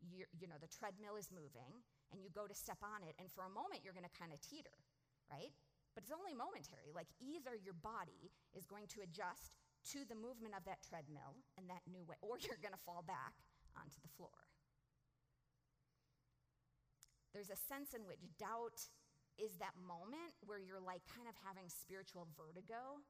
You're, 0.03 0.29
you 0.37 0.45
know, 0.45 0.61
the 0.61 0.69
treadmill 0.69 1.17
is 1.17 1.33
moving 1.33 1.81
and 2.13 2.21
you 2.21 2.29
go 2.29 2.45
to 2.45 2.53
step 2.53 2.77
on 2.85 3.01
it, 3.01 3.17
and 3.17 3.27
for 3.33 3.43
a 3.43 3.51
moment 3.51 3.81
you're 3.81 3.97
going 3.97 4.07
to 4.07 4.13
kind 4.13 4.29
of 4.31 4.39
teeter, 4.39 4.73
right? 5.27 5.51
But 5.97 6.05
it's 6.05 6.13
only 6.13 6.37
momentary. 6.37 6.93
Like 6.93 7.09
either 7.17 7.57
your 7.57 7.73
body 7.73 8.29
is 8.53 8.69
going 8.69 8.85
to 8.93 9.01
adjust 9.01 9.57
to 9.97 10.05
the 10.05 10.13
movement 10.13 10.53
of 10.53 10.61
that 10.69 10.85
treadmill 10.85 11.41
and 11.57 11.65
that 11.73 11.81
new 11.89 12.05
way, 12.05 12.19
or 12.21 12.37
you're 12.45 12.61
going 12.61 12.77
to 12.77 12.85
fall 12.85 13.01
back 13.01 13.33
onto 13.73 13.97
the 14.05 14.11
floor. 14.13 14.45
There's 17.33 17.49
a 17.49 17.59
sense 17.69 17.93
in 17.93 18.05
which 18.05 18.21
doubt 18.37 18.77
is 19.37 19.57
that 19.61 19.77
moment 19.77 20.33
where 20.41 20.57
you're 20.57 20.81
like 20.81 21.05
kind 21.05 21.29
of 21.29 21.37
having 21.45 21.69
spiritual 21.69 22.25
vertigo. 22.33 23.01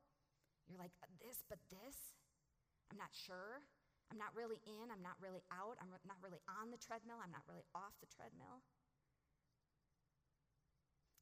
You're 0.67 0.79
like, 0.79 0.95
uh, 1.03 1.12
this, 1.24 1.43
but 1.47 1.59
this? 1.71 2.15
I'm 2.91 3.00
not 3.00 3.12
sure. 3.12 3.63
I'm 4.12 4.19
not 4.19 4.31
really 4.36 4.59
in. 4.63 4.88
I'm 4.91 5.03
not 5.03 5.19
really 5.19 5.43
out. 5.51 5.75
I'm 5.79 5.91
not 6.07 6.19
really 6.24 6.39
on 6.47 6.71
the 6.71 6.79
treadmill. 6.79 7.19
I'm 7.19 7.33
not 7.33 7.43
really 7.47 7.67
off 7.75 7.95
the 8.00 8.07
treadmill. 8.07 8.63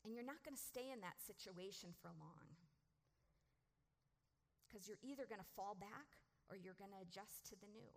And 0.06 0.14
you're 0.14 0.26
not 0.26 0.46
going 0.46 0.54
to 0.54 0.62
stay 0.62 0.94
in 0.94 1.02
that 1.02 1.18
situation 1.18 1.98
for 1.98 2.14
long. 2.14 2.54
Because 4.66 4.86
you're 4.86 5.02
either 5.02 5.26
going 5.26 5.42
to 5.42 5.56
fall 5.58 5.74
back 5.74 6.22
or 6.46 6.58
you're 6.58 6.78
going 6.78 6.94
to 6.94 7.02
adjust 7.02 7.42
to 7.50 7.58
the 7.58 7.70
new. 7.74 7.94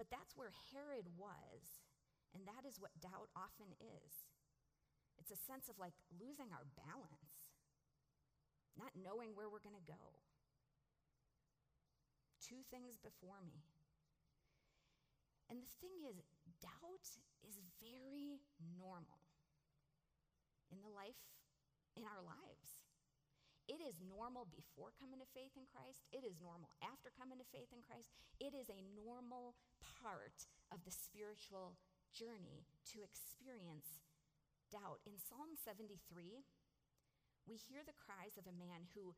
But 0.00 0.08
that's 0.08 0.32
where 0.32 0.56
Herod 0.72 1.04
was 1.20 1.84
and 2.34 2.46
that 2.46 2.62
is 2.62 2.78
what 2.78 2.94
doubt 3.02 3.30
often 3.34 3.74
is 3.82 4.12
it's 5.18 5.34
a 5.34 5.44
sense 5.44 5.68
of 5.68 5.76
like 5.76 5.92
losing 6.16 6.48
our 6.48 6.64
balance, 6.80 7.29
not 8.78 8.94
knowing 8.94 9.34
where 9.34 9.48
we're 9.48 9.64
going 9.64 9.78
to 9.78 9.90
go. 9.90 10.04
Two 12.42 12.62
things 12.70 12.98
before 12.98 13.42
me. 13.46 13.62
And 15.50 15.58
the 15.58 15.72
thing 15.82 16.06
is, 16.06 16.22
doubt 16.62 17.06
is 17.42 17.58
very 17.82 18.38
normal 18.78 19.18
in 20.70 20.78
the 20.78 20.90
life, 20.90 21.18
in 21.98 22.06
our 22.06 22.22
lives. 22.22 22.78
It 23.66 23.78
is 23.82 24.02
normal 24.02 24.50
before 24.50 24.90
coming 24.98 25.22
to 25.22 25.28
faith 25.30 25.54
in 25.54 25.66
Christ. 25.70 26.02
It 26.10 26.26
is 26.26 26.42
normal 26.42 26.74
after 26.82 27.10
coming 27.14 27.38
to 27.38 27.46
faith 27.54 27.70
in 27.70 27.82
Christ. 27.86 28.10
It 28.42 28.50
is 28.50 28.66
a 28.66 28.82
normal 28.98 29.54
part 30.02 30.46
of 30.74 30.82
the 30.82 30.90
spiritual 30.90 31.78
journey 32.10 32.66
to 32.94 33.06
experience 33.06 34.02
doubt. 34.74 35.02
In 35.06 35.18
Psalm 35.18 35.54
73, 35.54 36.42
we 37.48 37.56
hear 37.56 37.84
the 37.84 37.96
cries 37.96 38.36
of 38.36 38.46
a 38.48 38.56
man 38.56 38.88
who, 38.92 39.16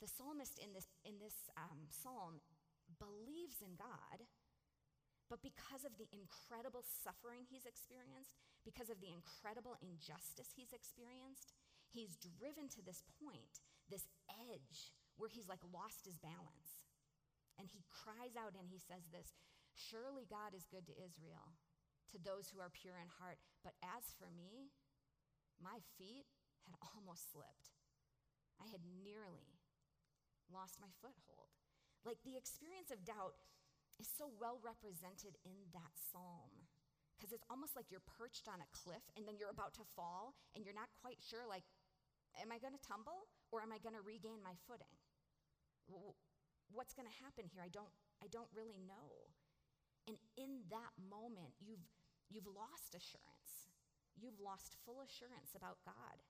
the 0.00 0.10
psalmist 0.10 0.60
in 0.60 0.72
this, 0.72 0.88
in 1.04 1.20
this 1.20 1.48
um, 1.56 1.88
psalm, 1.88 2.40
believes 3.00 3.64
in 3.64 3.76
God, 3.80 4.28
but 5.32 5.40
because 5.40 5.88
of 5.88 5.96
the 5.96 6.08
incredible 6.12 6.84
suffering 6.84 7.48
he's 7.48 7.64
experienced, 7.64 8.36
because 8.62 8.92
of 8.92 9.00
the 9.00 9.12
incredible 9.12 9.76
injustice 9.80 10.52
he's 10.52 10.76
experienced, 10.76 11.56
he's 11.88 12.20
driven 12.20 12.68
to 12.76 12.84
this 12.84 13.00
point, 13.20 13.64
this 13.88 14.04
edge 14.28 14.92
where 15.16 15.32
he's 15.32 15.48
like 15.48 15.62
lost 15.72 16.04
his 16.04 16.20
balance. 16.20 16.84
And 17.56 17.70
he 17.70 17.86
cries 17.86 18.34
out 18.34 18.58
and 18.58 18.66
he 18.66 18.82
says 18.82 19.06
this 19.14 19.30
Surely 19.74 20.26
God 20.26 20.52
is 20.54 20.68
good 20.68 20.86
to 20.90 20.98
Israel, 20.98 21.54
to 22.12 22.18
those 22.18 22.50
who 22.50 22.58
are 22.58 22.70
pure 22.70 22.98
in 22.98 23.10
heart. 23.18 23.38
But 23.62 23.78
as 23.82 24.12
for 24.18 24.30
me, 24.30 24.74
my 25.62 25.82
feet 25.96 26.26
had 26.66 26.80
almost 26.96 27.32
slipped. 27.32 27.74
I 28.60 28.66
had 28.70 28.84
nearly 29.04 29.60
lost 30.48 30.80
my 30.80 30.90
foothold. 31.02 31.52
Like 32.04 32.20
the 32.22 32.36
experience 32.36 32.92
of 32.92 33.04
doubt 33.04 33.36
is 33.98 34.08
so 34.08 34.28
well 34.36 34.60
represented 34.60 35.36
in 35.44 35.56
that 35.72 35.94
psalm 35.96 36.52
because 37.16 37.32
it's 37.32 37.46
almost 37.48 37.78
like 37.78 37.88
you're 37.88 38.04
perched 38.04 38.50
on 38.50 38.60
a 38.60 38.68
cliff 38.74 39.02
and 39.16 39.24
then 39.24 39.38
you're 39.38 39.54
about 39.54 39.72
to 39.78 39.86
fall 39.96 40.34
and 40.52 40.66
you're 40.66 40.76
not 40.76 40.90
quite 41.00 41.22
sure 41.22 41.46
like 41.48 41.64
am 42.36 42.50
I 42.50 42.58
going 42.58 42.74
to 42.74 42.82
tumble 42.82 43.30
or 43.54 43.62
am 43.62 43.70
I 43.70 43.78
going 43.78 43.94
to 43.94 44.04
regain 44.04 44.42
my 44.42 44.58
footing? 44.66 44.90
What's 46.74 46.92
going 46.92 47.06
to 47.06 47.22
happen 47.22 47.46
here? 47.46 47.62
I 47.62 47.70
don't 47.70 47.92
I 48.24 48.26
don't 48.28 48.50
really 48.56 48.80
know. 48.80 49.30
And 50.08 50.16
in 50.36 50.64
that 50.68 50.92
moment, 51.00 51.56
you've, 51.60 51.84
you've 52.28 52.48
lost 52.48 52.92
assurance. 52.92 53.72
You've 54.16 54.38
lost 54.38 54.76
full 54.84 55.00
assurance 55.00 55.56
about 55.56 55.80
God. 55.84 56.20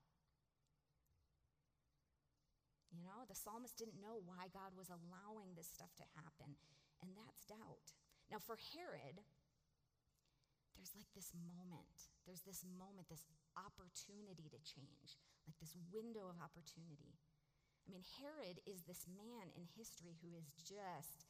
You 2.95 3.03
know, 3.03 3.27
the 3.27 3.35
psalmist 3.35 3.75
didn't 3.75 3.99
know 3.99 4.23
why 4.23 4.47
God 4.55 4.71
was 4.71 4.87
allowing 4.87 5.51
this 5.51 5.67
stuff 5.67 5.91
to 5.99 6.07
happen, 6.15 6.55
and 7.03 7.11
that's 7.19 7.43
doubt. 7.43 7.91
Now, 8.31 8.39
for 8.39 8.55
Herod, 8.71 9.19
there's 10.79 10.95
like 10.95 11.11
this 11.11 11.35
moment. 11.35 12.07
There's 12.23 12.47
this 12.47 12.63
moment, 12.63 13.11
this 13.11 13.27
opportunity 13.59 14.47
to 14.47 14.59
change, 14.63 15.19
like 15.43 15.59
this 15.59 15.75
window 15.91 16.31
of 16.31 16.39
opportunity. 16.39 17.19
I 17.85 17.91
mean, 17.91 18.07
Herod 18.17 18.63
is 18.65 18.87
this 18.87 19.05
man 19.11 19.51
in 19.53 19.67
history 19.75 20.17
who 20.23 20.33
is 20.33 20.49
just 20.63 21.29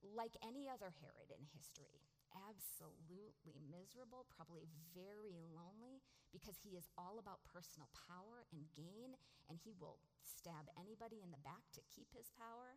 like 0.00 0.38
any 0.40 0.70
other 0.70 0.94
Herod 1.02 1.34
in 1.34 1.44
history, 1.52 2.00
absolutely 2.32 3.58
miserable, 3.68 4.24
probably 4.30 4.70
very 4.94 5.36
lonely, 5.52 6.00
because 6.32 6.60
he 6.60 6.76
is 6.76 6.90
all 6.96 7.16
about 7.16 7.46
personal 7.48 7.88
power 7.94 8.44
and 8.52 8.68
gain, 8.76 9.16
and 9.48 9.56
he 9.60 9.72
will 9.76 9.98
stab 10.20 10.68
anybody 10.76 11.24
in 11.24 11.32
the 11.32 11.46
back 11.46 11.64
to 11.72 11.88
keep 11.88 12.12
his 12.12 12.28
power, 12.36 12.76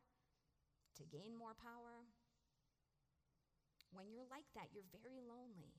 to 0.98 1.03
gain 1.12 1.36
more 1.36 1.55
power. 1.60 2.08
When 3.91 4.12
you're 4.12 4.29
like 4.31 4.48
that, 4.55 4.72
you're 4.72 4.88
very 4.96 5.20
lonely. 5.20 5.75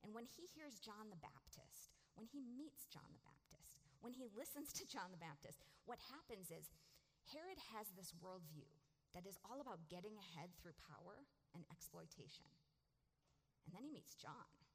And 0.00 0.16
when 0.16 0.24
he 0.24 0.48
hears 0.56 0.80
John 0.80 1.12
the 1.12 1.20
Baptist, 1.20 1.92
when 2.16 2.24
he 2.28 2.40
meets 2.40 2.88
John 2.88 3.12
the 3.12 3.26
Baptist, 3.26 3.76
when 4.00 4.16
he 4.16 4.32
listens 4.32 4.72
to 4.76 4.88
John 4.88 5.12
the 5.12 5.20
Baptist, 5.20 5.60
what 5.84 6.00
happens 6.12 6.48
is 6.48 6.72
Herod 7.28 7.60
has 7.76 7.92
this 7.92 8.16
worldview 8.22 8.68
that 9.12 9.28
is 9.28 9.40
all 9.44 9.60
about 9.60 9.88
getting 9.92 10.16
ahead 10.16 10.52
through 10.56 10.76
power 10.80 11.24
and 11.52 11.64
exploitation. 11.68 12.48
And 13.66 13.74
then 13.74 13.84
he 13.84 13.92
meets 13.92 14.16
John. 14.16 14.65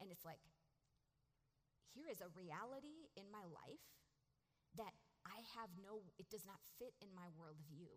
And 0.00 0.10
it's 0.10 0.24
like, 0.24 0.40
here 1.94 2.06
is 2.06 2.22
a 2.22 2.30
reality 2.36 3.10
in 3.18 3.26
my 3.34 3.42
life 3.50 3.82
that 4.78 4.94
I 5.26 5.42
have 5.58 5.72
no, 5.82 6.06
it 6.20 6.30
does 6.30 6.46
not 6.46 6.62
fit 6.78 6.94
in 7.02 7.10
my 7.12 7.28
worldview. 7.34 7.90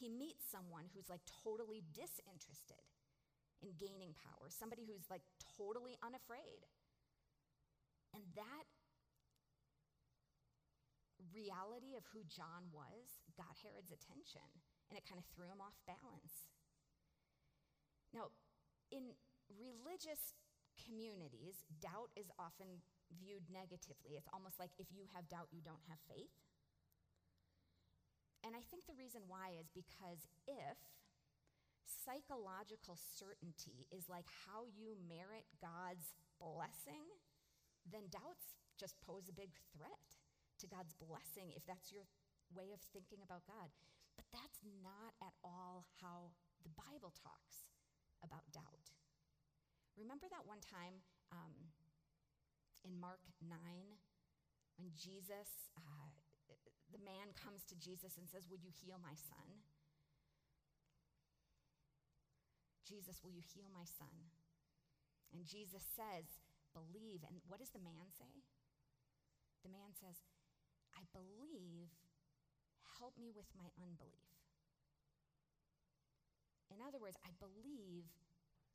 He 0.00 0.08
meets 0.08 0.42
someone 0.48 0.90
who's 0.90 1.12
like 1.12 1.22
totally 1.44 1.84
disinterested 1.94 2.82
in 3.62 3.76
gaining 3.78 4.16
power, 4.18 4.50
somebody 4.50 4.82
who's 4.88 5.06
like 5.06 5.22
totally 5.54 5.94
unafraid. 6.02 6.66
And 8.10 8.24
that 8.34 8.66
reality 11.30 11.94
of 11.94 12.02
who 12.10 12.26
John 12.26 12.66
was 12.74 13.22
got 13.38 13.54
Herod's 13.62 13.94
attention, 13.94 14.44
and 14.90 14.98
it 14.98 15.06
kind 15.06 15.22
of 15.22 15.26
threw 15.30 15.46
him 15.46 15.62
off 15.62 15.78
balance. 15.86 16.50
Now, 18.10 18.34
in 18.90 19.14
religious 19.56 20.34
communities, 20.80 21.64
doubt 21.80 22.10
is 22.16 22.32
often 22.38 22.80
viewed 23.12 23.44
negatively. 23.52 24.16
It's 24.16 24.30
almost 24.32 24.56
like 24.56 24.72
if 24.80 24.88
you 24.88 25.04
have 25.12 25.28
doubt, 25.28 25.52
you 25.52 25.60
don't 25.60 25.84
have 25.88 26.00
faith. 26.08 26.32
And 28.42 28.58
I 28.58 28.62
think 28.72 28.88
the 28.90 28.98
reason 28.98 29.22
why 29.30 29.54
is 29.54 29.70
because 29.70 30.26
if 30.50 30.78
psychological 31.86 32.98
certainty 32.98 33.86
is 33.94 34.10
like 34.10 34.26
how 34.26 34.66
you 34.66 34.98
merit 35.06 35.46
God's 35.62 36.10
blessing, 36.42 37.06
then 37.86 38.10
doubts 38.10 38.58
just 38.74 38.98
pose 39.06 39.30
a 39.30 39.36
big 39.36 39.54
threat 39.70 40.02
to 40.58 40.66
God's 40.66 40.94
blessing 40.98 41.54
if 41.54 41.62
that's 41.66 41.94
your 41.94 42.02
way 42.50 42.74
of 42.74 42.82
thinking 42.90 43.22
about 43.22 43.46
God. 43.46 43.70
But 44.18 44.26
that's 44.34 44.58
not 44.82 45.14
at 45.22 45.34
all 45.46 45.86
how 46.02 46.34
the 46.66 46.74
Bible 46.74 47.14
talks 47.14 47.70
about 48.26 48.42
doubt. 48.50 48.90
Remember 49.96 50.26
that 50.32 50.48
one 50.48 50.60
time 50.64 51.04
um, 51.32 51.54
in 52.84 52.96
Mark 52.98 53.20
9 53.44 53.52
when 54.80 54.88
Jesus, 54.96 55.70
uh, 55.76 56.08
the 56.90 57.02
man 57.04 57.32
comes 57.36 57.64
to 57.68 57.76
Jesus 57.76 58.16
and 58.16 58.26
says, 58.28 58.48
Would 58.48 58.64
you 58.64 58.72
heal 58.72 58.96
my 58.98 59.14
son? 59.14 59.62
Jesus, 62.88 63.20
will 63.22 63.32
you 63.32 63.44
heal 63.44 63.68
my 63.72 63.84
son? 63.84 64.32
And 65.32 65.44
Jesus 65.44 65.84
says, 65.96 66.28
Believe. 66.72 67.20
And 67.28 67.44
what 67.48 67.60
does 67.60 67.72
the 67.72 67.84
man 67.84 68.08
say? 68.16 68.44
The 69.64 69.72
man 69.72 69.92
says, 69.92 70.24
I 70.96 71.04
believe, 71.12 71.92
help 72.98 73.16
me 73.20 73.32
with 73.32 73.48
my 73.56 73.68
unbelief. 73.78 74.32
In 76.72 76.80
other 76.80 76.98
words, 76.98 77.20
I 77.22 77.32
believe 77.36 78.08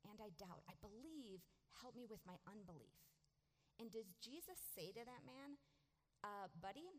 and 0.06 0.18
I 0.22 0.30
doubt. 0.38 0.62
I 0.70 0.74
believe, 0.78 1.42
help 1.82 1.94
me 1.94 2.06
with 2.06 2.22
my 2.26 2.38
unbelief. 2.46 2.98
And 3.78 3.90
does 3.90 4.10
Jesus 4.18 4.58
say 4.74 4.90
to 4.94 5.02
that 5.06 5.22
man, 5.22 5.58
uh, 6.26 6.50
buddy, 6.58 6.90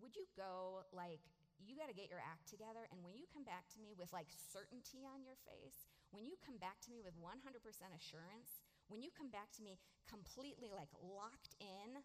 would 0.00 0.12
you 0.12 0.28
go 0.36 0.84
like, 0.92 1.24
you 1.58 1.74
got 1.74 1.90
to 1.90 1.96
get 1.96 2.12
your 2.12 2.22
act 2.22 2.46
together, 2.46 2.86
and 2.94 3.02
when 3.02 3.18
you 3.18 3.26
come 3.26 3.42
back 3.42 3.66
to 3.74 3.82
me 3.82 3.90
with 3.96 4.14
like 4.14 4.30
certainty 4.30 5.02
on 5.02 5.26
your 5.26 5.34
face, 5.42 5.90
when 6.14 6.22
you 6.22 6.38
come 6.38 6.60
back 6.60 6.78
to 6.86 6.92
me 6.92 7.02
with 7.02 7.18
100% 7.18 7.34
assurance, 7.58 8.62
when 8.86 9.02
you 9.02 9.10
come 9.10 9.28
back 9.28 9.50
to 9.58 9.64
me 9.64 9.76
completely 10.06 10.70
like 10.70 10.92
locked 11.02 11.58
in 11.58 12.00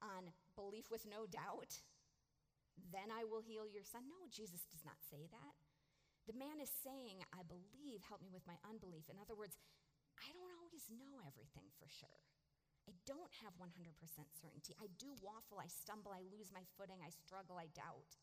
on 0.00 0.32
belief 0.56 0.88
with 0.88 1.04
no 1.04 1.28
doubt, 1.28 1.84
then 2.88 3.12
I 3.12 3.28
will 3.28 3.44
heal 3.44 3.68
your 3.68 3.84
son. 3.84 4.08
No, 4.08 4.24
Jesus 4.32 4.64
does 4.72 4.82
not 4.88 4.98
say 5.04 5.28
that. 5.28 5.54
The 6.28 6.36
man 6.36 6.60
is 6.60 6.70
saying, 6.84 7.24
I 7.32 7.42
believe, 7.48 8.04
help 8.04 8.20
me 8.20 8.30
with 8.30 8.46
my 8.46 8.58
unbelief. 8.66 9.08
In 9.08 9.18
other 9.18 9.34
words, 9.34 9.56
I 10.20 10.28
don't 10.36 10.52
always 10.60 10.84
know 10.92 11.20
everything 11.24 11.68
for 11.80 11.88
sure. 11.88 12.20
I 12.88 12.92
don't 13.06 13.32
have 13.44 13.54
100% 13.60 13.70
certainty. 14.34 14.74
I 14.80 14.88
do 14.98 15.12
waffle, 15.20 15.60
I 15.60 15.68
stumble, 15.68 16.12
I 16.12 16.26
lose 16.26 16.50
my 16.50 16.64
footing, 16.76 17.00
I 17.04 17.12
struggle, 17.12 17.60
I 17.60 17.70
doubt. 17.72 18.18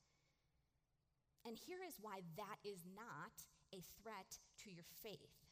And 1.47 1.55
here 1.55 1.79
is 1.85 1.95
why 2.01 2.25
that 2.35 2.59
is 2.67 2.83
not 2.91 3.33
a 3.71 3.79
threat 4.01 4.41
to 4.65 4.69
your 4.73 4.87
faith. 4.99 5.47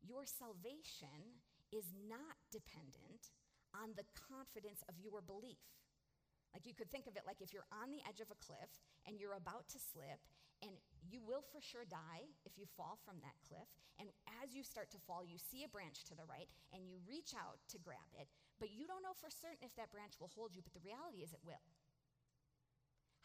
Your 0.00 0.24
salvation 0.24 1.38
is 1.70 1.92
not 2.08 2.40
dependent 2.50 3.32
on 3.76 3.92
the 3.96 4.08
confidence 4.16 4.80
of 4.88 5.00
your 5.00 5.20
belief. 5.20 5.60
Like 6.52 6.68
you 6.68 6.76
could 6.76 6.92
think 6.92 7.08
of 7.08 7.16
it 7.16 7.24
like 7.24 7.40
if 7.40 7.52
you're 7.52 7.68
on 7.72 7.92
the 7.92 8.04
edge 8.04 8.20
of 8.20 8.28
a 8.28 8.40
cliff 8.40 8.72
and 9.08 9.16
you're 9.16 9.36
about 9.36 9.68
to 9.72 9.80
slip, 9.80 10.20
you 11.02 11.18
will 11.22 11.42
for 11.42 11.58
sure 11.58 11.82
die 11.86 12.30
if 12.46 12.54
you 12.54 12.66
fall 12.78 12.98
from 13.02 13.18
that 13.22 13.34
cliff. 13.42 13.66
And 13.98 14.10
as 14.42 14.54
you 14.54 14.62
start 14.62 14.90
to 14.94 15.00
fall, 15.02 15.26
you 15.26 15.38
see 15.38 15.66
a 15.66 15.70
branch 15.70 16.06
to 16.10 16.14
the 16.14 16.26
right 16.26 16.48
and 16.70 16.86
you 16.86 17.02
reach 17.04 17.34
out 17.34 17.58
to 17.74 17.78
grab 17.82 18.10
it, 18.18 18.30
but 18.58 18.70
you 18.70 18.86
don't 18.86 19.02
know 19.02 19.14
for 19.18 19.30
certain 19.30 19.62
if 19.66 19.74
that 19.76 19.90
branch 19.90 20.18
will 20.18 20.30
hold 20.32 20.54
you, 20.54 20.62
but 20.62 20.74
the 20.74 20.82
reality 20.82 21.22
is 21.22 21.34
it 21.34 21.42
will. 21.42 21.62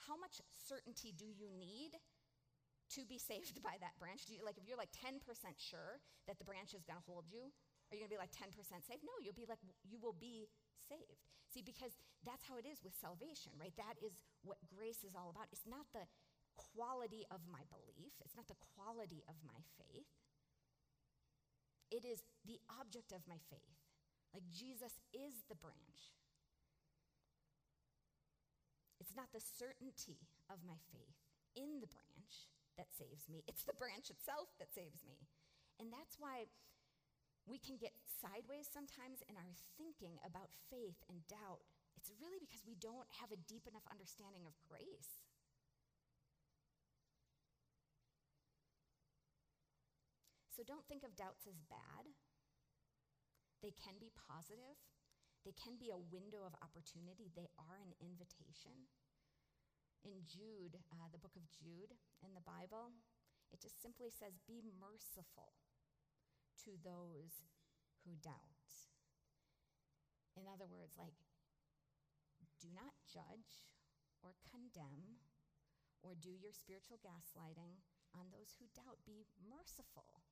How 0.10 0.18
much 0.18 0.42
certainty 0.54 1.14
do 1.14 1.26
you 1.26 1.50
need 1.54 1.98
to 2.98 3.02
be 3.06 3.18
saved 3.32 3.62
by 3.62 3.78
that 3.82 3.98
branch? 4.02 4.26
Do 4.26 4.34
you, 4.38 4.42
like 4.42 4.58
if 4.58 4.66
you're 4.66 4.80
like 4.80 4.94
10% 4.94 5.22
sure 5.58 6.02
that 6.26 6.38
the 6.38 6.48
branch 6.48 6.74
is 6.74 6.86
going 6.86 7.00
to 7.00 7.08
hold 7.08 7.30
you, 7.30 7.54
are 7.90 7.96
you 7.96 8.04
going 8.04 8.12
to 8.12 8.18
be 8.20 8.22
like 8.22 8.36
10% 8.36 8.52
saved? 8.84 9.04
No, 9.06 9.16
you'll 9.24 9.38
be 9.38 9.48
like 9.48 9.64
you 9.88 9.96
will 10.02 10.16
be 10.18 10.52
saved. 10.76 11.24
See, 11.48 11.64
because 11.64 11.96
that's 12.28 12.44
how 12.44 12.60
it 12.60 12.68
is 12.68 12.84
with 12.84 12.92
salvation, 13.00 13.56
right? 13.56 13.72
That 13.80 13.96
is 14.04 14.20
what 14.44 14.60
grace 14.68 15.08
is 15.08 15.16
all 15.16 15.32
about. 15.32 15.48
It's 15.56 15.64
not 15.64 15.88
the 15.96 16.04
quality 16.58 17.24
of 17.30 17.42
my 17.48 17.62
belief, 17.70 18.14
it's 18.20 18.36
not 18.36 18.50
the 18.50 18.60
quality 18.76 19.24
of 19.30 19.38
my 19.46 19.62
faith. 19.78 20.10
It 21.88 22.04
is 22.04 22.26
the 22.44 22.60
object 22.82 23.16
of 23.16 23.24
my 23.30 23.40
faith. 23.48 23.80
Like 24.34 24.44
Jesus 24.52 25.00
is 25.16 25.46
the 25.48 25.56
branch. 25.56 26.14
It's 29.00 29.16
not 29.16 29.32
the 29.32 29.40
certainty 29.40 30.28
of 30.52 30.60
my 30.68 30.78
faith 30.92 31.16
in 31.56 31.80
the 31.80 31.90
branch 31.90 32.52
that 32.78 32.94
saves 32.94 33.26
me, 33.26 33.42
it's 33.50 33.66
the 33.66 33.74
branch 33.74 34.14
itself 34.14 34.54
that 34.62 34.70
saves 34.70 35.02
me. 35.02 35.18
And 35.82 35.90
that's 35.90 36.22
why 36.22 36.46
we 37.50 37.58
can 37.58 37.82
get 37.82 37.96
sideways 38.22 38.70
sometimes 38.70 39.26
in 39.26 39.34
our 39.34 39.54
thinking 39.80 40.22
about 40.22 40.54
faith 40.70 41.02
and 41.10 41.26
doubt. 41.26 41.66
It's 41.98 42.14
really 42.22 42.38
because 42.38 42.62
we 42.68 42.78
don't 42.78 43.10
have 43.18 43.34
a 43.34 43.42
deep 43.50 43.66
enough 43.66 43.86
understanding 43.90 44.46
of 44.46 44.54
grace. 44.70 45.26
So 50.58 50.66
don't 50.66 50.90
think 50.90 51.06
of 51.06 51.14
doubts 51.14 51.46
as 51.46 51.62
bad. 51.70 52.10
They 53.62 53.78
can 53.78 54.02
be 54.02 54.10
positive, 54.14 54.78
they 55.46 55.54
can 55.54 55.78
be 55.78 55.94
a 55.94 55.98
window 55.98 56.46
of 56.46 56.58
opportunity, 56.66 57.30
they 57.34 57.50
are 57.62 57.78
an 57.78 57.94
invitation 58.02 58.90
in 60.08 60.24
Jude, 60.24 60.80
uh, 60.94 61.10
the 61.12 61.20
book 61.20 61.36
of 61.36 61.44
Jude 61.50 61.92
in 62.24 62.32
the 62.32 62.44
Bible, 62.46 62.96
it 63.52 63.60
just 63.60 63.82
simply 63.82 64.08
says, 64.08 64.40
Be 64.48 64.64
merciful 64.64 65.60
to 66.64 66.80
those 66.80 67.48
who 68.04 68.20
doubt. 68.20 68.72
In 70.40 70.46
other 70.46 70.70
words, 70.70 70.96
like, 70.96 71.18
do 72.62 72.70
not 72.72 72.94
judge 73.10 73.74
or 74.22 74.38
condemn 74.46 75.22
or 76.02 76.14
do 76.14 76.34
your 76.34 76.54
spiritual 76.54 77.02
gaslighting 77.02 77.82
on 78.14 78.30
those 78.30 78.54
who 78.58 78.70
doubt. 78.74 79.02
Be 79.06 79.26
merciful 79.42 80.27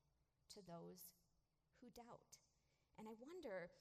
to 0.53 0.60
those 0.62 1.15
who 1.81 1.89
doubt. 1.93 2.41
And 2.95 3.10
I 3.10 3.15
wonder, 3.17 3.73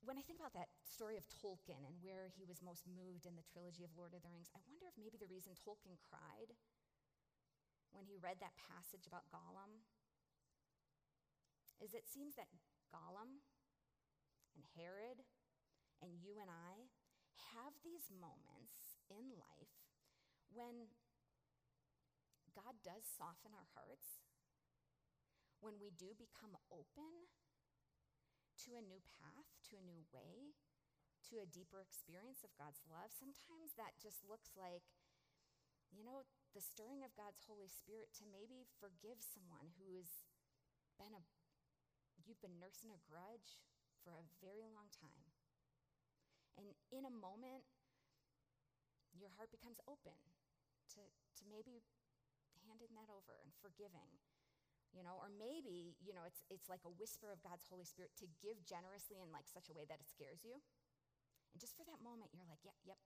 when 0.00 0.16
I 0.16 0.24
think 0.24 0.40
about 0.40 0.56
that 0.56 0.72
story 0.86 1.20
of 1.20 1.28
Tolkien 1.28 1.84
and 1.84 2.00
where 2.00 2.32
he 2.32 2.46
was 2.46 2.64
most 2.64 2.88
moved 2.88 3.28
in 3.28 3.36
the 3.36 3.44
trilogy 3.44 3.84
of 3.84 3.92
Lord 3.96 4.16
of 4.16 4.24
the 4.24 4.32
Rings, 4.32 4.52
I 4.56 4.64
wonder 4.64 4.88
if 4.88 4.96
maybe 4.96 5.20
the 5.20 5.28
reason 5.28 5.52
Tolkien 5.58 6.00
cried 6.00 6.56
when 7.90 8.06
he 8.06 8.16
read 8.16 8.38
that 8.40 8.56
passage 8.56 9.04
about 9.04 9.28
Gollum 9.28 9.82
is 11.82 11.96
it 11.96 12.06
seems 12.06 12.36
that 12.36 12.48
Gollum 12.92 13.42
and 14.54 14.64
Herod 14.76 15.24
and 16.00 16.16
you 16.20 16.38
and 16.40 16.48
I 16.48 16.88
have 17.56 17.76
these 17.82 18.08
moments 18.12 19.00
in 19.08 19.36
life 19.36 19.74
when 20.52 20.88
God 22.52 22.78
does 22.82 23.06
soften 23.06 23.54
our 23.54 23.68
hearts, 23.72 24.19
when 25.60 25.76
we 25.76 25.92
do 25.92 26.16
become 26.16 26.56
open 26.72 27.28
to 28.64 28.76
a 28.76 28.84
new 28.84 29.00
path, 29.20 29.48
to 29.68 29.80
a 29.80 29.84
new 29.84 30.04
way, 30.12 30.56
to 31.28 31.40
a 31.40 31.48
deeper 31.48 31.80
experience 31.80 32.44
of 32.44 32.52
God's 32.56 32.80
love. 32.88 33.12
Sometimes 33.12 33.76
that 33.76 33.96
just 34.00 34.24
looks 34.24 34.52
like, 34.56 34.84
you 35.92 36.04
know, 36.04 36.24
the 36.56 36.64
stirring 36.64 37.04
of 37.06 37.14
God's 37.14 37.40
Holy 37.46 37.70
Spirit 37.70 38.10
to 38.18 38.24
maybe 38.26 38.66
forgive 38.80 39.20
someone 39.22 39.70
who 39.78 39.96
has 40.00 40.26
been 40.98 41.12
a, 41.14 41.22
you've 42.24 42.42
been 42.42 42.58
nursing 42.58 42.90
a 42.92 43.00
grudge 43.06 43.60
for 44.02 44.16
a 44.16 44.28
very 44.40 44.66
long 44.72 44.90
time. 44.90 45.28
And 46.58 46.72
in 46.92 47.06
a 47.06 47.14
moment, 47.14 47.64
your 49.14 49.32
heart 49.36 49.52
becomes 49.52 49.80
open 49.86 50.16
to, 50.96 51.00
to 51.04 51.42
maybe 51.46 51.84
handing 52.66 52.92
that 52.98 53.08
over 53.08 53.38
and 53.40 53.54
forgiving 53.62 54.20
you 54.90 55.02
know 55.06 55.14
or 55.18 55.30
maybe 55.30 55.94
you 56.02 56.14
know 56.14 56.26
it's 56.26 56.42
it's 56.50 56.66
like 56.66 56.82
a 56.86 56.92
whisper 56.98 57.30
of 57.30 57.38
god's 57.42 57.66
holy 57.70 57.86
spirit 57.86 58.10
to 58.18 58.26
give 58.42 58.58
generously 58.66 59.22
in 59.22 59.30
like 59.30 59.46
such 59.46 59.70
a 59.70 59.74
way 59.74 59.86
that 59.86 60.02
it 60.02 60.08
scares 60.10 60.42
you. 60.42 60.58
And 61.50 61.58
just 61.58 61.74
for 61.74 61.82
that 61.86 62.02
moment 62.02 62.30
you're 62.34 62.46
like 62.46 62.62
yep 62.62 62.78
yep. 62.86 62.98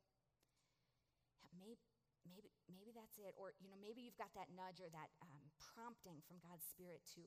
Maybe 1.54 1.80
maybe 2.26 2.50
maybe 2.66 2.90
that's 2.92 3.20
it. 3.20 3.36
Or 3.36 3.52
you 3.60 3.68
know 3.68 3.78
maybe 3.78 4.02
you've 4.02 4.20
got 4.20 4.32
that 4.34 4.52
nudge 4.52 4.80
or 4.80 4.90
that 4.90 5.12
um, 5.20 5.52
prompting 5.60 6.24
from 6.24 6.40
god's 6.40 6.64
spirit 6.64 7.04
to 7.16 7.22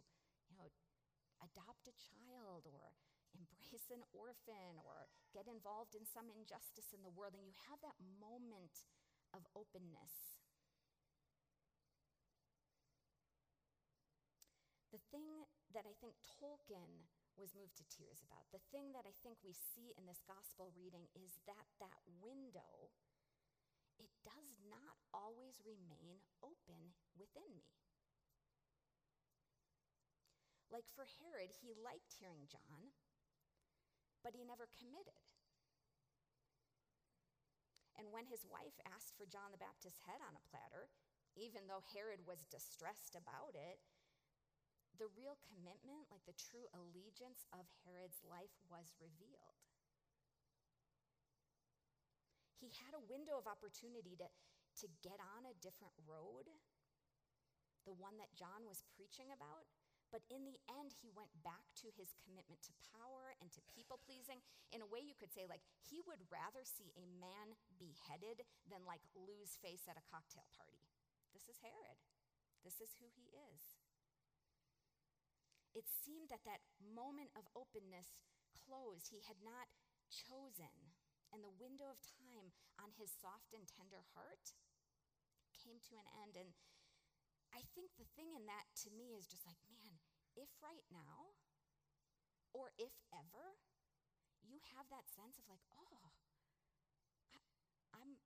you 0.50 0.58
know 0.58 0.70
adopt 1.42 1.86
a 1.86 1.94
child 1.94 2.66
or 2.66 2.94
embrace 3.38 3.88
an 3.94 4.02
orphan 4.14 4.82
or 4.82 5.06
get 5.30 5.46
involved 5.46 5.94
in 5.94 6.06
some 6.10 6.34
injustice 6.34 6.90
in 6.94 7.06
the 7.06 7.14
world. 7.14 7.38
And 7.38 7.46
you 7.46 7.54
have 7.70 7.78
that 7.86 7.98
moment 8.18 8.86
of 9.36 9.46
openness 9.54 10.37
The 14.92 15.04
thing 15.12 15.44
that 15.76 15.84
I 15.84 15.94
think 16.00 16.16
Tolkien 16.24 17.08
was 17.36 17.54
moved 17.54 17.78
to 17.78 17.86
tears 17.92 18.24
about. 18.26 18.50
The 18.50 18.64
thing 18.74 18.96
that 18.98 19.06
I 19.06 19.14
think 19.22 19.38
we 19.46 19.54
see 19.54 19.94
in 19.94 20.10
this 20.10 20.26
gospel 20.26 20.74
reading 20.74 21.06
is 21.14 21.38
that 21.46 21.68
that 21.78 22.02
window 22.24 22.90
it 23.98 24.10
does 24.22 24.50
not 24.70 24.98
always 25.14 25.58
remain 25.66 26.22
open 26.46 26.94
within 27.18 27.50
me. 27.58 27.66
Like 30.70 30.86
for 30.94 31.08
Herod, 31.18 31.50
he 31.50 31.74
liked 31.74 32.20
hearing 32.20 32.46
John, 32.46 32.94
but 34.22 34.38
he 34.38 34.46
never 34.46 34.70
committed. 34.78 35.26
And 37.98 38.14
when 38.14 38.30
his 38.30 38.46
wife 38.46 38.78
asked 38.94 39.18
for 39.18 39.26
John 39.26 39.50
the 39.50 39.62
Baptist's 39.62 40.06
head 40.06 40.22
on 40.22 40.38
a 40.38 40.48
platter, 40.54 40.94
even 41.34 41.66
though 41.66 41.82
Herod 41.96 42.22
was 42.30 42.46
distressed 42.54 43.18
about 43.18 43.58
it, 43.58 43.82
the 44.98 45.10
real 45.14 45.38
commitment, 45.46 46.10
like 46.10 46.26
the 46.26 46.38
true 46.38 46.66
allegiance 46.74 47.46
of 47.54 47.70
Herod's 47.86 48.22
life, 48.26 48.54
was 48.68 48.94
revealed. 48.98 49.62
He 52.58 52.74
had 52.74 52.98
a 52.98 53.06
window 53.06 53.38
of 53.38 53.46
opportunity 53.46 54.18
to, 54.18 54.28
to 54.82 54.88
get 55.06 55.22
on 55.22 55.46
a 55.46 55.58
different 55.62 55.94
road, 56.10 56.50
the 57.86 57.94
one 57.94 58.18
that 58.18 58.34
John 58.34 58.66
was 58.66 58.82
preaching 58.98 59.30
about. 59.30 59.70
But 60.08 60.24
in 60.32 60.48
the 60.48 60.56
end, 60.72 60.96
he 60.96 61.12
went 61.12 61.32
back 61.44 61.68
to 61.84 61.92
his 62.00 62.16
commitment 62.24 62.64
to 62.64 62.72
power 62.96 63.36
and 63.44 63.52
to 63.52 63.60
people 63.76 64.00
pleasing. 64.00 64.40
In 64.72 64.80
a 64.80 64.88
way, 64.88 65.04
you 65.04 65.12
could 65.20 65.36
say, 65.36 65.44
like, 65.52 65.68
he 65.84 66.00
would 66.08 66.24
rather 66.32 66.64
see 66.64 66.96
a 66.96 67.04
man 67.20 67.60
beheaded 67.76 68.48
than, 68.72 68.88
like, 68.88 69.04
lose 69.14 69.60
face 69.60 69.84
at 69.86 70.00
a 70.00 70.08
cocktail 70.08 70.48
party. 70.56 70.88
This 71.36 71.52
is 71.52 71.60
Herod. 71.60 72.00
This 72.64 72.80
is 72.80 72.96
who 72.98 73.12
he 73.12 73.36
is. 73.36 73.77
It 75.78 75.86
seemed 75.86 76.34
that 76.34 76.42
that 76.50 76.66
moment 76.82 77.30
of 77.38 77.46
openness 77.54 78.18
closed. 78.50 79.14
He 79.14 79.22
had 79.22 79.38
not 79.46 79.70
chosen, 80.10 80.74
and 81.30 81.46
the 81.46 81.54
window 81.62 81.94
of 81.94 82.02
time 82.02 82.50
on 82.82 82.98
his 82.98 83.14
soft 83.14 83.54
and 83.54 83.70
tender 83.70 84.02
heart 84.18 84.58
came 85.54 85.78
to 85.86 86.02
an 86.02 86.10
end. 86.26 86.34
And 86.34 86.50
I 87.54 87.62
think 87.78 87.94
the 87.94 88.10
thing 88.18 88.34
in 88.34 88.50
that 88.50 88.66
to 88.82 88.90
me 88.90 89.14
is 89.14 89.30
just 89.30 89.46
like, 89.46 89.62
man, 89.70 90.02
if 90.34 90.50
right 90.66 90.86
now, 90.90 91.38
or 92.58 92.74
if 92.82 92.98
ever, 93.14 93.62
you 94.42 94.58
have 94.74 94.90
that 94.90 95.06
sense 95.14 95.38
of 95.38 95.46
like, 95.46 95.62
oh, 95.78 96.10
I, 97.38 97.42
I'm, 98.02 98.18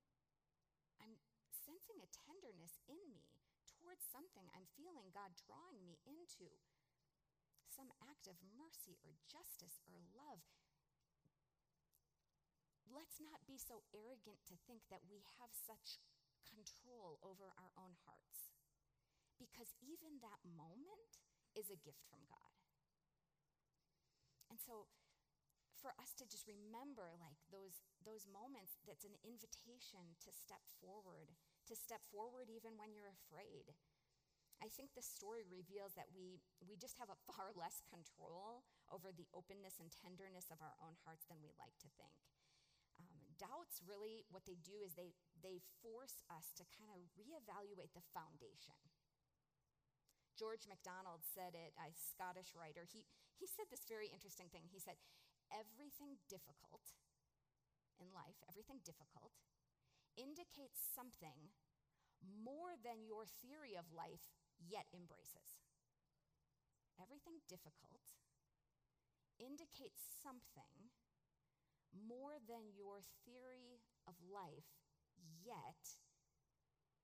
I'm 1.03 1.19
sensing 1.51 1.99
a 1.99 2.07
tenderness 2.15 2.79
in 2.87 3.01
me 3.11 3.27
towards 3.81 4.05
something 4.07 4.45
I'm 4.53 4.69
feeling 4.77 5.09
God 5.09 5.33
drawing 5.35 5.81
me 5.81 5.97
into 6.05 6.53
some 7.71 7.95
act 8.03 8.27
of 8.27 8.35
mercy 8.43 8.99
or 9.01 9.15
justice 9.31 9.79
or 9.87 9.95
love. 10.11 10.43
Let's 12.91 13.23
not 13.23 13.47
be 13.47 13.55
so 13.55 13.87
arrogant 13.95 14.43
to 14.51 14.59
think 14.67 14.83
that 14.91 15.07
we 15.07 15.23
have 15.39 15.55
such 15.55 16.03
control 16.43 17.23
over 17.23 17.55
our 17.55 17.71
own 17.79 17.95
hearts. 18.03 18.51
Because 19.39 19.71
even 19.79 20.19
that 20.19 20.43
moment 20.43 21.23
is 21.55 21.71
a 21.71 21.79
gift 21.79 22.03
from 22.11 22.27
God. 22.27 22.51
And 24.51 24.59
so, 24.59 24.91
for 25.79 25.95
us 25.97 26.13
to 26.21 26.29
just 26.29 26.45
remember 26.45 27.17
like 27.17 27.41
those 27.49 27.81
those 28.05 28.29
moments 28.29 28.77
that's 28.85 29.01
an 29.01 29.17
invitation 29.25 30.13
to 30.21 30.29
step 30.29 30.61
forward 30.77 31.33
to 31.65 31.73
step 31.73 32.05
forward 32.13 32.53
even 32.53 32.77
when 32.77 32.93
you're 32.93 33.09
afraid 33.09 33.73
I 34.61 34.69
think 34.69 34.93
the 34.93 35.01
story 35.01 35.41
reveals 35.49 35.97
that 35.97 36.13
we, 36.13 36.37
we 36.61 36.77
just 36.77 37.01
have 37.01 37.09
a 37.09 37.17
far 37.33 37.49
less 37.57 37.81
control 37.89 38.61
over 38.93 39.09
the 39.09 39.25
openness 39.33 39.81
and 39.81 39.89
tenderness 39.89 40.53
of 40.53 40.61
our 40.61 40.77
own 40.77 40.93
hearts 41.01 41.25
than 41.25 41.41
we 41.41 41.49
like 41.57 41.73
to 41.81 41.89
think. 41.97 42.13
Um, 43.01 43.33
doubts 43.41 43.81
really, 43.81 44.21
what 44.29 44.45
they 44.45 44.61
do 44.61 44.85
is 44.85 44.93
they, 44.93 45.17
they 45.41 45.65
force 45.81 46.21
us 46.29 46.53
to 46.61 46.63
kind 46.77 46.93
of 46.93 47.01
reevaluate 47.17 47.97
the 47.97 48.05
foundation. 48.13 48.77
George 50.37 50.69
MacDonald 50.69 51.25
said 51.25 51.57
it, 51.57 51.73
a 51.77 51.89
Scottish 51.93 52.53
writer. 52.53 52.85
He, 52.85 53.05
he 53.37 53.49
said 53.49 53.69
this 53.73 53.85
very 53.89 54.09
interesting 54.13 54.49
thing. 54.53 54.69
He 54.69 54.81
said, 54.81 55.01
Everything 55.51 56.15
difficult 56.31 56.95
in 57.99 58.07
life, 58.15 58.39
everything 58.47 58.79
difficult, 58.87 59.35
indicates 60.15 60.79
something 60.79 61.51
more 62.23 62.77
than 62.79 63.03
your 63.03 63.27
theory 63.27 63.75
of 63.75 63.89
life 63.91 64.40
yet 64.67 64.87
embraces. 64.93 65.61
Everything 67.01 67.41
difficult 67.49 68.05
indicates 69.41 70.05
something 70.21 70.93
more 71.91 72.37
than 72.45 72.71
your 72.77 73.01
theory 73.25 73.81
of 74.05 74.15
life 74.21 74.69
yet 75.41 75.81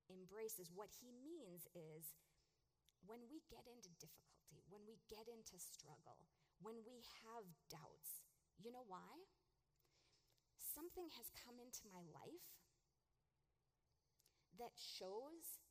embraces. 0.08 0.70
What 0.72 0.94
he 1.02 1.10
means 1.12 1.66
is 1.74 2.14
when 3.04 3.26
we 3.28 3.42
get 3.50 3.66
into 3.68 3.92
difficulty, 3.98 4.64
when 4.70 4.86
we 4.86 5.02
get 5.10 5.28
into 5.28 5.58
struggle, 5.58 6.24
when 6.62 6.80
we 6.86 7.02
have 7.26 7.44
doubts, 7.70 8.22
you 8.58 8.70
know 8.70 8.86
why? 8.86 9.26
Something 10.58 11.10
has 11.18 11.28
come 11.34 11.58
into 11.58 11.86
my 11.90 12.02
life 12.14 12.46
that 14.58 14.74
shows 14.74 15.62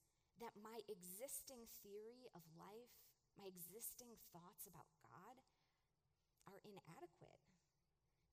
that 0.41 0.53
my 0.57 0.81
existing 0.85 1.65
theory 1.81 2.29
of 2.37 2.45
life, 2.57 2.93
my 3.37 3.49
existing 3.49 4.13
thoughts 4.33 4.69
about 4.69 4.87
God, 5.01 5.35
are 6.45 6.61
inadequate. 6.63 7.43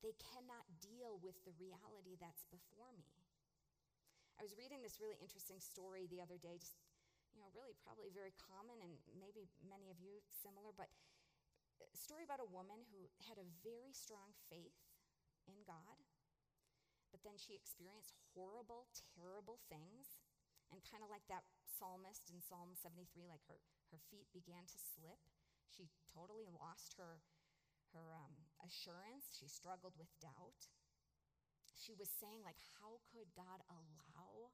They 0.04 0.14
cannot 0.20 0.68
deal 0.84 1.16
with 1.24 1.36
the 1.48 1.56
reality 1.56 2.20
that's 2.20 2.44
before 2.52 2.92
me. 2.92 3.08
I 4.36 4.44
was 4.44 4.58
reading 4.58 4.82
this 4.84 5.00
really 5.00 5.16
interesting 5.22 5.62
story 5.62 6.04
the 6.10 6.20
other 6.20 6.36
day, 6.36 6.60
just, 6.60 6.76
you 7.32 7.40
know, 7.40 7.48
really 7.54 7.72
probably 7.80 8.10
very 8.12 8.34
common 8.36 8.76
and 8.82 8.98
maybe 9.16 9.48
many 9.64 9.88
of 9.88 9.96
you 10.02 10.20
similar, 10.42 10.74
but 10.74 10.90
a 11.80 11.98
story 11.98 12.26
about 12.26 12.42
a 12.42 12.50
woman 12.50 12.82
who 12.90 13.06
had 13.26 13.38
a 13.38 13.46
very 13.62 13.94
strong 13.94 14.34
faith 14.50 14.76
in 15.46 15.56
God, 15.66 15.98
but 17.14 17.22
then 17.22 17.38
she 17.38 17.54
experienced 17.54 18.18
horrible, 18.34 18.90
terrible 19.14 19.62
things 19.70 20.23
and 20.74 20.82
kind 20.82 21.06
of 21.06 21.10
like 21.14 21.22
that 21.30 21.46
psalmist 21.70 22.26
in 22.34 22.42
Psalm 22.42 22.74
73, 22.74 23.30
like 23.30 23.46
her, 23.46 23.62
her 23.94 24.02
feet 24.10 24.26
began 24.34 24.66
to 24.66 24.74
slip. 24.74 25.22
She 25.70 25.86
totally 26.10 26.50
lost 26.50 26.98
her, 26.98 27.22
her 27.94 28.10
um, 28.10 28.50
assurance. 28.58 29.30
She 29.30 29.46
struggled 29.46 29.94
with 29.94 30.10
doubt. 30.18 30.66
She 31.78 31.94
was 31.94 32.10
saying, 32.10 32.42
like, 32.42 32.58
how 32.82 32.98
could 33.06 33.30
God 33.38 33.62
allow 33.70 34.50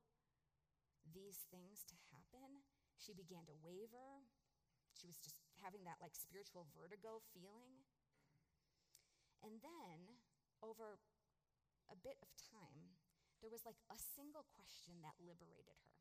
these 1.08 1.40
things 1.48 1.88
to 1.88 1.96
happen? 2.12 2.68
She 3.00 3.16
began 3.16 3.48
to 3.48 3.56
waver. 3.64 4.28
She 4.92 5.08
was 5.08 5.16
just 5.24 5.40
having 5.64 5.88
that 5.88 6.04
like 6.04 6.12
spiritual 6.12 6.68
vertigo 6.76 7.24
feeling. 7.32 7.88
And 9.40 9.64
then, 9.64 10.20
over 10.60 11.00
a 11.88 11.96
bit 11.96 12.20
of 12.20 12.28
time, 12.36 13.00
there 13.40 13.48
was 13.48 13.64
like 13.64 13.80
a 13.88 13.96
single 13.96 14.44
question 14.52 15.00
that 15.00 15.16
liberated 15.16 15.80
her 15.80 15.99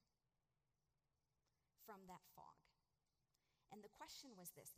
from 1.90 2.06
that 2.06 2.22
fog. 2.38 2.62
And 3.74 3.82
the 3.82 3.90
question 3.90 4.38
was 4.38 4.54
this 4.54 4.78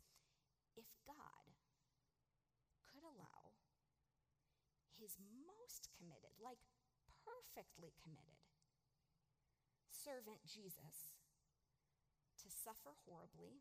if 0.80 0.88
God 1.04 1.52
could 2.88 3.04
allow 3.04 3.52
his 4.96 5.20
most 5.44 5.92
committed, 5.92 6.32
like 6.40 6.64
perfectly 7.20 7.92
committed, 8.00 8.40
servant 9.92 10.40
Jesus 10.48 11.12
to 12.40 12.48
suffer 12.48 12.96
horribly 13.04 13.60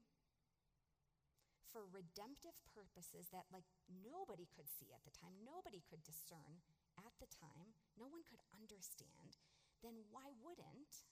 for 1.75 1.83
redemptive 1.91 2.55
purposes 2.71 3.27
that 3.35 3.51
like 3.51 3.67
nobody 3.91 4.47
could 4.47 4.71
see 4.71 4.95
at 4.95 5.03
the 5.03 5.11
time, 5.11 5.35
nobody 5.43 5.83
could 5.91 6.07
discern 6.07 6.63
at 7.03 7.15
the 7.19 7.27
time, 7.27 7.75
no 7.99 8.07
one 8.07 8.23
could 8.27 8.43
understand, 8.55 9.35
then 9.83 10.07
why 10.07 10.31
wouldn't 10.39 11.03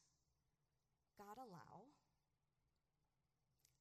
God 1.20 1.36
allow 1.36 1.92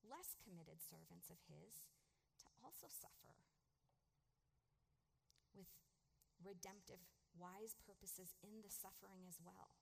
less 0.09 0.35
committed 0.40 0.81
servants 0.81 1.29
of 1.29 1.38
his 1.47 1.92
to 2.40 2.47
also 2.64 2.88
suffer 2.88 3.37
with 5.53 5.68
redemptive, 6.42 7.01
wise 7.37 7.77
purposes 7.85 8.35
in 8.42 8.64
the 8.64 8.73
suffering 8.73 9.23
as 9.29 9.38
well. 9.44 9.77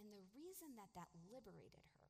And 0.00 0.10
the 0.10 0.24
reason 0.32 0.78
that 0.78 0.94
that 0.94 1.10
liberated 1.26 1.84
her 1.92 2.06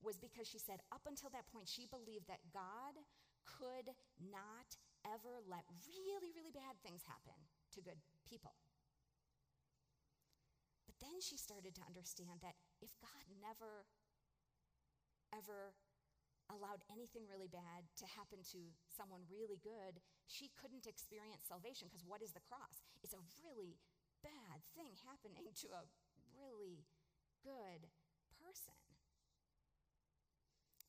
was 0.00 0.16
because 0.16 0.48
she 0.48 0.58
said, 0.58 0.80
up 0.94 1.04
until 1.04 1.28
that 1.30 1.50
point, 1.52 1.68
she 1.68 1.84
believed 1.84 2.30
that 2.30 2.40
God 2.54 2.96
could 3.44 3.92
not 4.16 4.78
ever 5.04 5.42
let 5.44 5.66
really, 5.84 6.32
really 6.32 6.54
bad 6.54 6.78
things 6.80 7.04
happen 7.04 7.36
to 7.76 7.84
good 7.84 8.00
people. 8.24 8.56
But 10.86 10.96
then 11.00 11.20
she 11.20 11.36
started 11.36 11.74
to 11.76 11.84
understand 11.84 12.40
that 12.40 12.56
if 12.80 12.92
God 13.00 13.24
never, 13.40 13.86
ever 15.32 15.76
allowed 16.50 16.82
anything 16.90 17.30
really 17.30 17.48
bad 17.48 17.86
to 18.02 18.06
happen 18.18 18.42
to 18.50 18.60
someone 18.90 19.22
really 19.30 19.60
good, 19.62 20.02
she 20.26 20.50
couldn't 20.58 20.90
experience 20.90 21.46
salvation 21.46 21.86
because 21.86 22.02
what 22.02 22.24
is 22.24 22.34
the 22.34 22.42
cross? 22.42 22.82
It's 23.04 23.14
a 23.14 23.22
really 23.38 23.78
bad 24.20 24.60
thing 24.76 24.98
happening 25.06 25.54
to 25.64 25.68
a 25.72 25.86
really 26.34 26.84
good 27.44 27.88
person. 28.42 28.76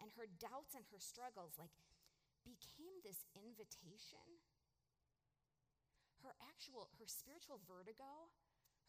And 0.02 0.10
her 0.18 0.26
doubts 0.42 0.74
and 0.74 0.82
her 0.90 0.98
struggles, 0.98 1.62
like, 1.62 1.72
became 2.42 2.98
this 3.06 3.22
invitation. 3.38 4.42
Her 6.26 6.34
actual, 6.42 6.90
her 6.98 7.06
spiritual 7.06 7.62
vertigo, 7.70 8.34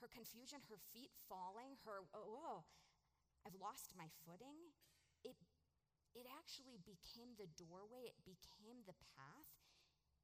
her 0.00 0.08
confusion, 0.08 0.64
her 0.72 0.80
feet 0.96 1.12
falling, 1.28 1.76
her, 1.84 2.08
oh, 2.16 2.24
oh 2.24 2.58
I've 3.46 3.58
lost 3.58 3.94
my 3.98 4.08
footing, 4.24 4.72
it 5.24 5.36
it 6.12 6.28
actually 6.28 6.76
became 6.84 7.32
the 7.40 7.48
doorway, 7.56 8.12
it 8.12 8.20
became 8.28 8.84
the 8.84 8.96
path, 9.16 9.48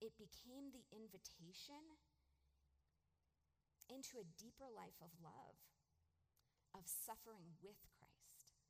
it 0.04 0.12
became 0.20 0.68
the 0.68 0.84
invitation 0.92 1.80
into 3.88 4.20
a 4.20 4.30
deeper 4.36 4.68
life 4.68 5.00
of 5.00 5.08
love, 5.24 5.56
of 6.76 6.84
suffering 6.84 7.56
with 7.64 7.80
Christ 7.96 8.60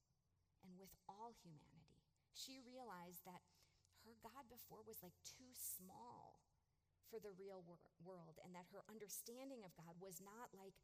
and 0.63 0.79
with 0.79 0.95
all 1.11 1.35
humanity. 1.43 2.07
She 2.39 2.63
realized 2.63 3.27
that 3.27 3.43
her 4.07 4.15
God 4.23 4.47
before 4.47 4.87
was 4.87 5.03
like 5.03 5.19
too 5.27 5.51
small 5.59 6.39
for 7.11 7.19
the 7.19 7.35
real 7.35 7.67
wor- 7.67 7.83
world, 8.05 8.39
and 8.45 8.55
that 8.55 8.71
her 8.71 8.85
understanding 8.87 9.65
of 9.67 9.75
God 9.75 9.97
was 9.99 10.23
not 10.23 10.55
like 10.55 10.77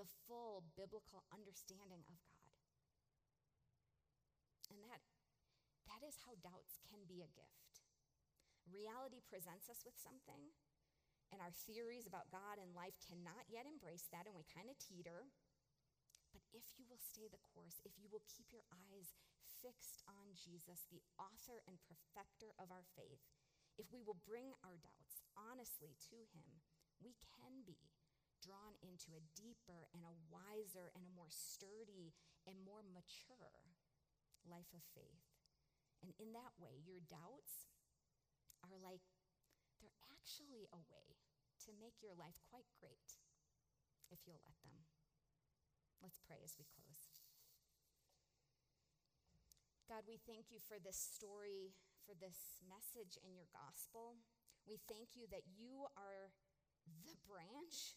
the 0.00 0.08
full 0.24 0.64
biblical 0.72 1.26
understanding 1.34 2.00
of 2.08 2.16
God. 2.16 2.48
And 4.72 4.78
that 4.88 5.02
that 6.02 6.10
is 6.10 6.18
how 6.26 6.34
doubts 6.42 6.82
can 6.90 7.06
be 7.06 7.22
a 7.22 7.30
gift. 7.30 7.86
Reality 8.66 9.22
presents 9.22 9.70
us 9.70 9.86
with 9.86 9.94
something, 9.94 10.50
and 11.30 11.38
our 11.38 11.54
theories 11.54 12.10
about 12.10 12.34
God 12.34 12.58
and 12.58 12.74
life 12.74 12.98
cannot 13.06 13.46
yet 13.46 13.70
embrace 13.70 14.10
that, 14.10 14.26
and 14.26 14.34
we 14.34 14.42
kind 14.50 14.66
of 14.66 14.74
teeter. 14.82 15.30
But 16.34 16.42
if 16.50 16.74
you 16.74 16.90
will 16.90 16.98
stay 16.98 17.30
the 17.30 17.38
course, 17.54 17.78
if 17.86 17.94
you 18.02 18.10
will 18.10 18.26
keep 18.26 18.50
your 18.50 18.66
eyes 18.90 19.14
fixed 19.62 20.02
on 20.10 20.34
Jesus, 20.34 20.90
the 20.90 21.06
author 21.22 21.62
and 21.70 21.78
perfecter 21.86 22.50
of 22.58 22.74
our 22.74 22.82
faith, 22.98 23.22
if 23.78 23.86
we 23.94 24.02
will 24.02 24.18
bring 24.26 24.50
our 24.66 24.74
doubts 24.82 25.22
honestly 25.38 25.94
to 26.10 26.18
Him, 26.34 26.66
we 26.98 27.14
can 27.38 27.62
be 27.62 27.78
drawn 28.42 28.74
into 28.82 29.14
a 29.14 29.22
deeper 29.38 29.86
and 29.94 30.02
a 30.02 30.18
wiser 30.34 30.90
and 30.98 31.06
a 31.06 31.14
more 31.14 31.30
sturdy 31.30 32.10
and 32.42 32.58
more 32.66 32.82
mature 32.90 33.70
life 34.50 34.74
of 34.74 34.82
faith. 34.98 35.31
And 36.02 36.10
in 36.18 36.34
that 36.34 36.58
way, 36.58 36.82
your 36.82 36.98
doubts 37.06 37.70
are 38.66 38.74
like, 38.82 39.06
they're 39.78 40.02
actually 40.10 40.66
a 40.74 40.82
way 40.90 41.22
to 41.66 41.70
make 41.78 42.02
your 42.02 42.14
life 42.18 42.42
quite 42.50 42.66
great 42.82 43.22
if 44.10 44.26
you'll 44.26 44.42
let 44.42 44.58
them. 44.66 44.82
Let's 46.02 46.18
pray 46.18 46.42
as 46.42 46.58
we 46.58 46.66
close. 46.66 47.14
God, 49.86 50.02
we 50.10 50.18
thank 50.26 50.50
you 50.50 50.58
for 50.58 50.82
this 50.82 50.98
story, 50.98 51.74
for 52.02 52.18
this 52.18 52.58
message 52.66 53.14
in 53.22 53.38
your 53.38 53.46
gospel. 53.54 54.18
We 54.66 54.82
thank 54.90 55.14
you 55.14 55.30
that 55.30 55.46
you 55.46 55.86
are 55.94 56.34
the 57.06 57.14
branch 57.22 57.94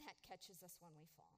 that 0.00 0.16
catches 0.24 0.64
us 0.64 0.80
when 0.80 0.96
we 0.96 1.08
fall. 1.12 1.36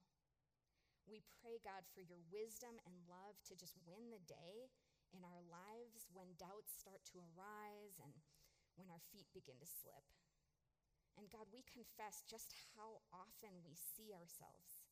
We 1.09 1.23
pray, 1.41 1.59
God, 1.59 1.83
for 1.91 1.99
your 1.99 2.21
wisdom 2.31 2.79
and 2.87 2.93
love 3.09 3.35
to 3.49 3.57
just 3.57 3.75
win 3.83 4.13
the 4.13 4.23
day 4.23 4.71
in 5.11 5.23
our 5.23 5.43
lives 5.47 6.07
when 6.11 6.39
doubts 6.39 6.75
start 6.75 7.03
to 7.11 7.21
arise 7.21 7.99
and 7.99 8.15
when 8.75 8.87
our 8.91 9.03
feet 9.11 9.27
begin 9.35 9.59
to 9.59 9.67
slip. 9.67 10.07
And 11.19 11.27
God, 11.27 11.51
we 11.51 11.67
confess 11.67 12.23
just 12.25 12.55
how 12.75 13.03
often 13.11 13.61
we 13.67 13.75
see 13.75 14.15
ourselves 14.15 14.87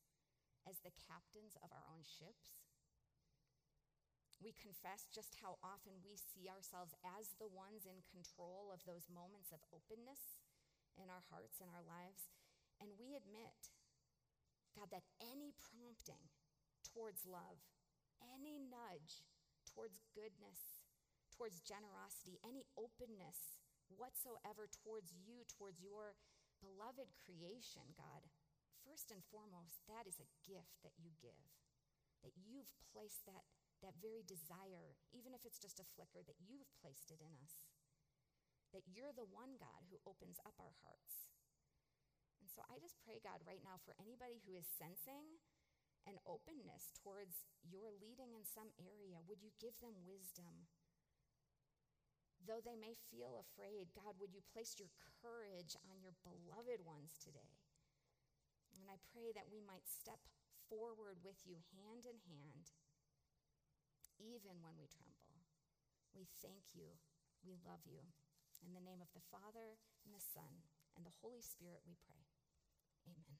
as 0.68 0.78
the 0.84 0.92
captains 1.08 1.56
of 1.64 1.72
our 1.72 1.86
own 1.88 2.04
ships. 2.04 2.60
We 4.40 4.56
confess 4.56 5.08
just 5.12 5.36
how 5.40 5.60
often 5.60 6.00
we 6.00 6.16
see 6.16 6.48
ourselves 6.48 6.96
as 7.04 7.36
the 7.36 7.48
ones 7.48 7.84
in 7.84 8.00
control 8.08 8.72
of 8.72 8.80
those 8.88 9.08
moments 9.12 9.52
of 9.52 9.60
openness 9.68 10.40
in 10.96 11.12
our 11.12 11.24
hearts 11.28 11.60
and 11.60 11.68
our 11.68 11.84
lives. 11.84 12.32
And 12.80 12.96
we 12.96 13.12
admit, 13.12 13.72
God, 14.72 14.88
that 14.92 15.04
any 15.20 15.52
prompting 15.60 16.32
towards 16.80 17.28
love, 17.28 17.60
any 18.20 18.56
nudge 18.56 19.20
towards 19.68 20.00
goodness, 20.12 20.84
towards 21.34 21.60
generosity, 21.64 22.40
any 22.44 22.64
openness 22.76 23.60
whatsoever 23.96 24.70
towards 24.70 25.10
you, 25.10 25.42
towards 25.50 25.82
your 25.82 26.14
beloved 26.62 27.10
creation, 27.26 27.82
God, 27.96 28.22
first 28.86 29.10
and 29.10 29.24
foremost, 29.32 29.82
that 29.90 30.06
is 30.06 30.20
a 30.20 30.32
gift 30.46 30.78
that 30.84 30.94
you 31.00 31.10
give. 31.18 31.48
That 32.22 32.36
you've 32.36 32.68
placed 32.92 33.24
that, 33.24 33.48
that 33.80 33.96
very 33.98 34.20
desire, 34.28 34.92
even 35.16 35.32
if 35.32 35.42
it's 35.48 35.58
just 35.58 35.80
a 35.80 35.90
flicker, 35.96 36.20
that 36.20 36.36
you've 36.44 36.68
placed 36.84 37.08
it 37.08 37.24
in 37.24 37.32
us. 37.40 37.72
That 38.76 38.86
you're 38.86 39.16
the 39.16 39.26
one 39.26 39.56
God 39.56 39.88
who 39.88 40.04
opens 40.04 40.38
up 40.44 40.54
our 40.60 40.76
hearts. 40.84 41.32
And 42.44 42.48
so 42.52 42.60
I 42.68 42.76
just 42.78 43.00
pray, 43.02 43.18
God, 43.24 43.40
right 43.48 43.64
now 43.64 43.80
for 43.82 43.96
anybody 43.98 44.38
who 44.44 44.54
is 44.54 44.68
sensing 44.68 45.40
and 46.08 46.16
openness 46.24 46.92
towards 47.00 47.44
your 47.64 47.92
leading 48.00 48.32
in 48.32 48.44
some 48.44 48.72
area. 48.80 49.20
Would 49.28 49.44
you 49.44 49.52
give 49.60 49.76
them 49.80 49.94
wisdom? 50.08 50.68
Though 52.40 52.64
they 52.64 52.76
may 52.76 52.96
feel 53.12 53.36
afraid, 53.36 53.92
God, 53.92 54.16
would 54.16 54.32
you 54.32 54.40
place 54.52 54.80
your 54.80 54.88
courage 55.20 55.76
on 55.84 56.00
your 56.00 56.16
beloved 56.24 56.80
ones 56.82 57.20
today? 57.20 57.60
And 58.80 58.88
I 58.88 58.96
pray 59.12 59.34
that 59.36 59.52
we 59.52 59.60
might 59.60 59.84
step 59.84 60.18
forward 60.72 61.20
with 61.20 61.36
you 61.44 61.60
hand 61.76 62.08
in 62.08 62.16
hand, 62.24 62.72
even 64.16 64.62
when 64.64 64.78
we 64.80 64.88
tremble. 64.88 65.44
We 66.16 66.24
thank 66.40 66.72
you. 66.72 66.96
We 67.44 67.60
love 67.66 67.84
you. 67.84 68.00
In 68.64 68.72
the 68.76 68.84
name 68.84 69.00
of 69.00 69.12
the 69.16 69.24
Father, 69.32 69.80
and 70.04 70.12
the 70.12 70.20
Son, 70.20 70.64
and 70.96 71.04
the 71.04 71.16
Holy 71.20 71.40
Spirit, 71.40 71.80
we 71.84 71.96
pray. 72.04 72.24
Amen. 73.08 73.39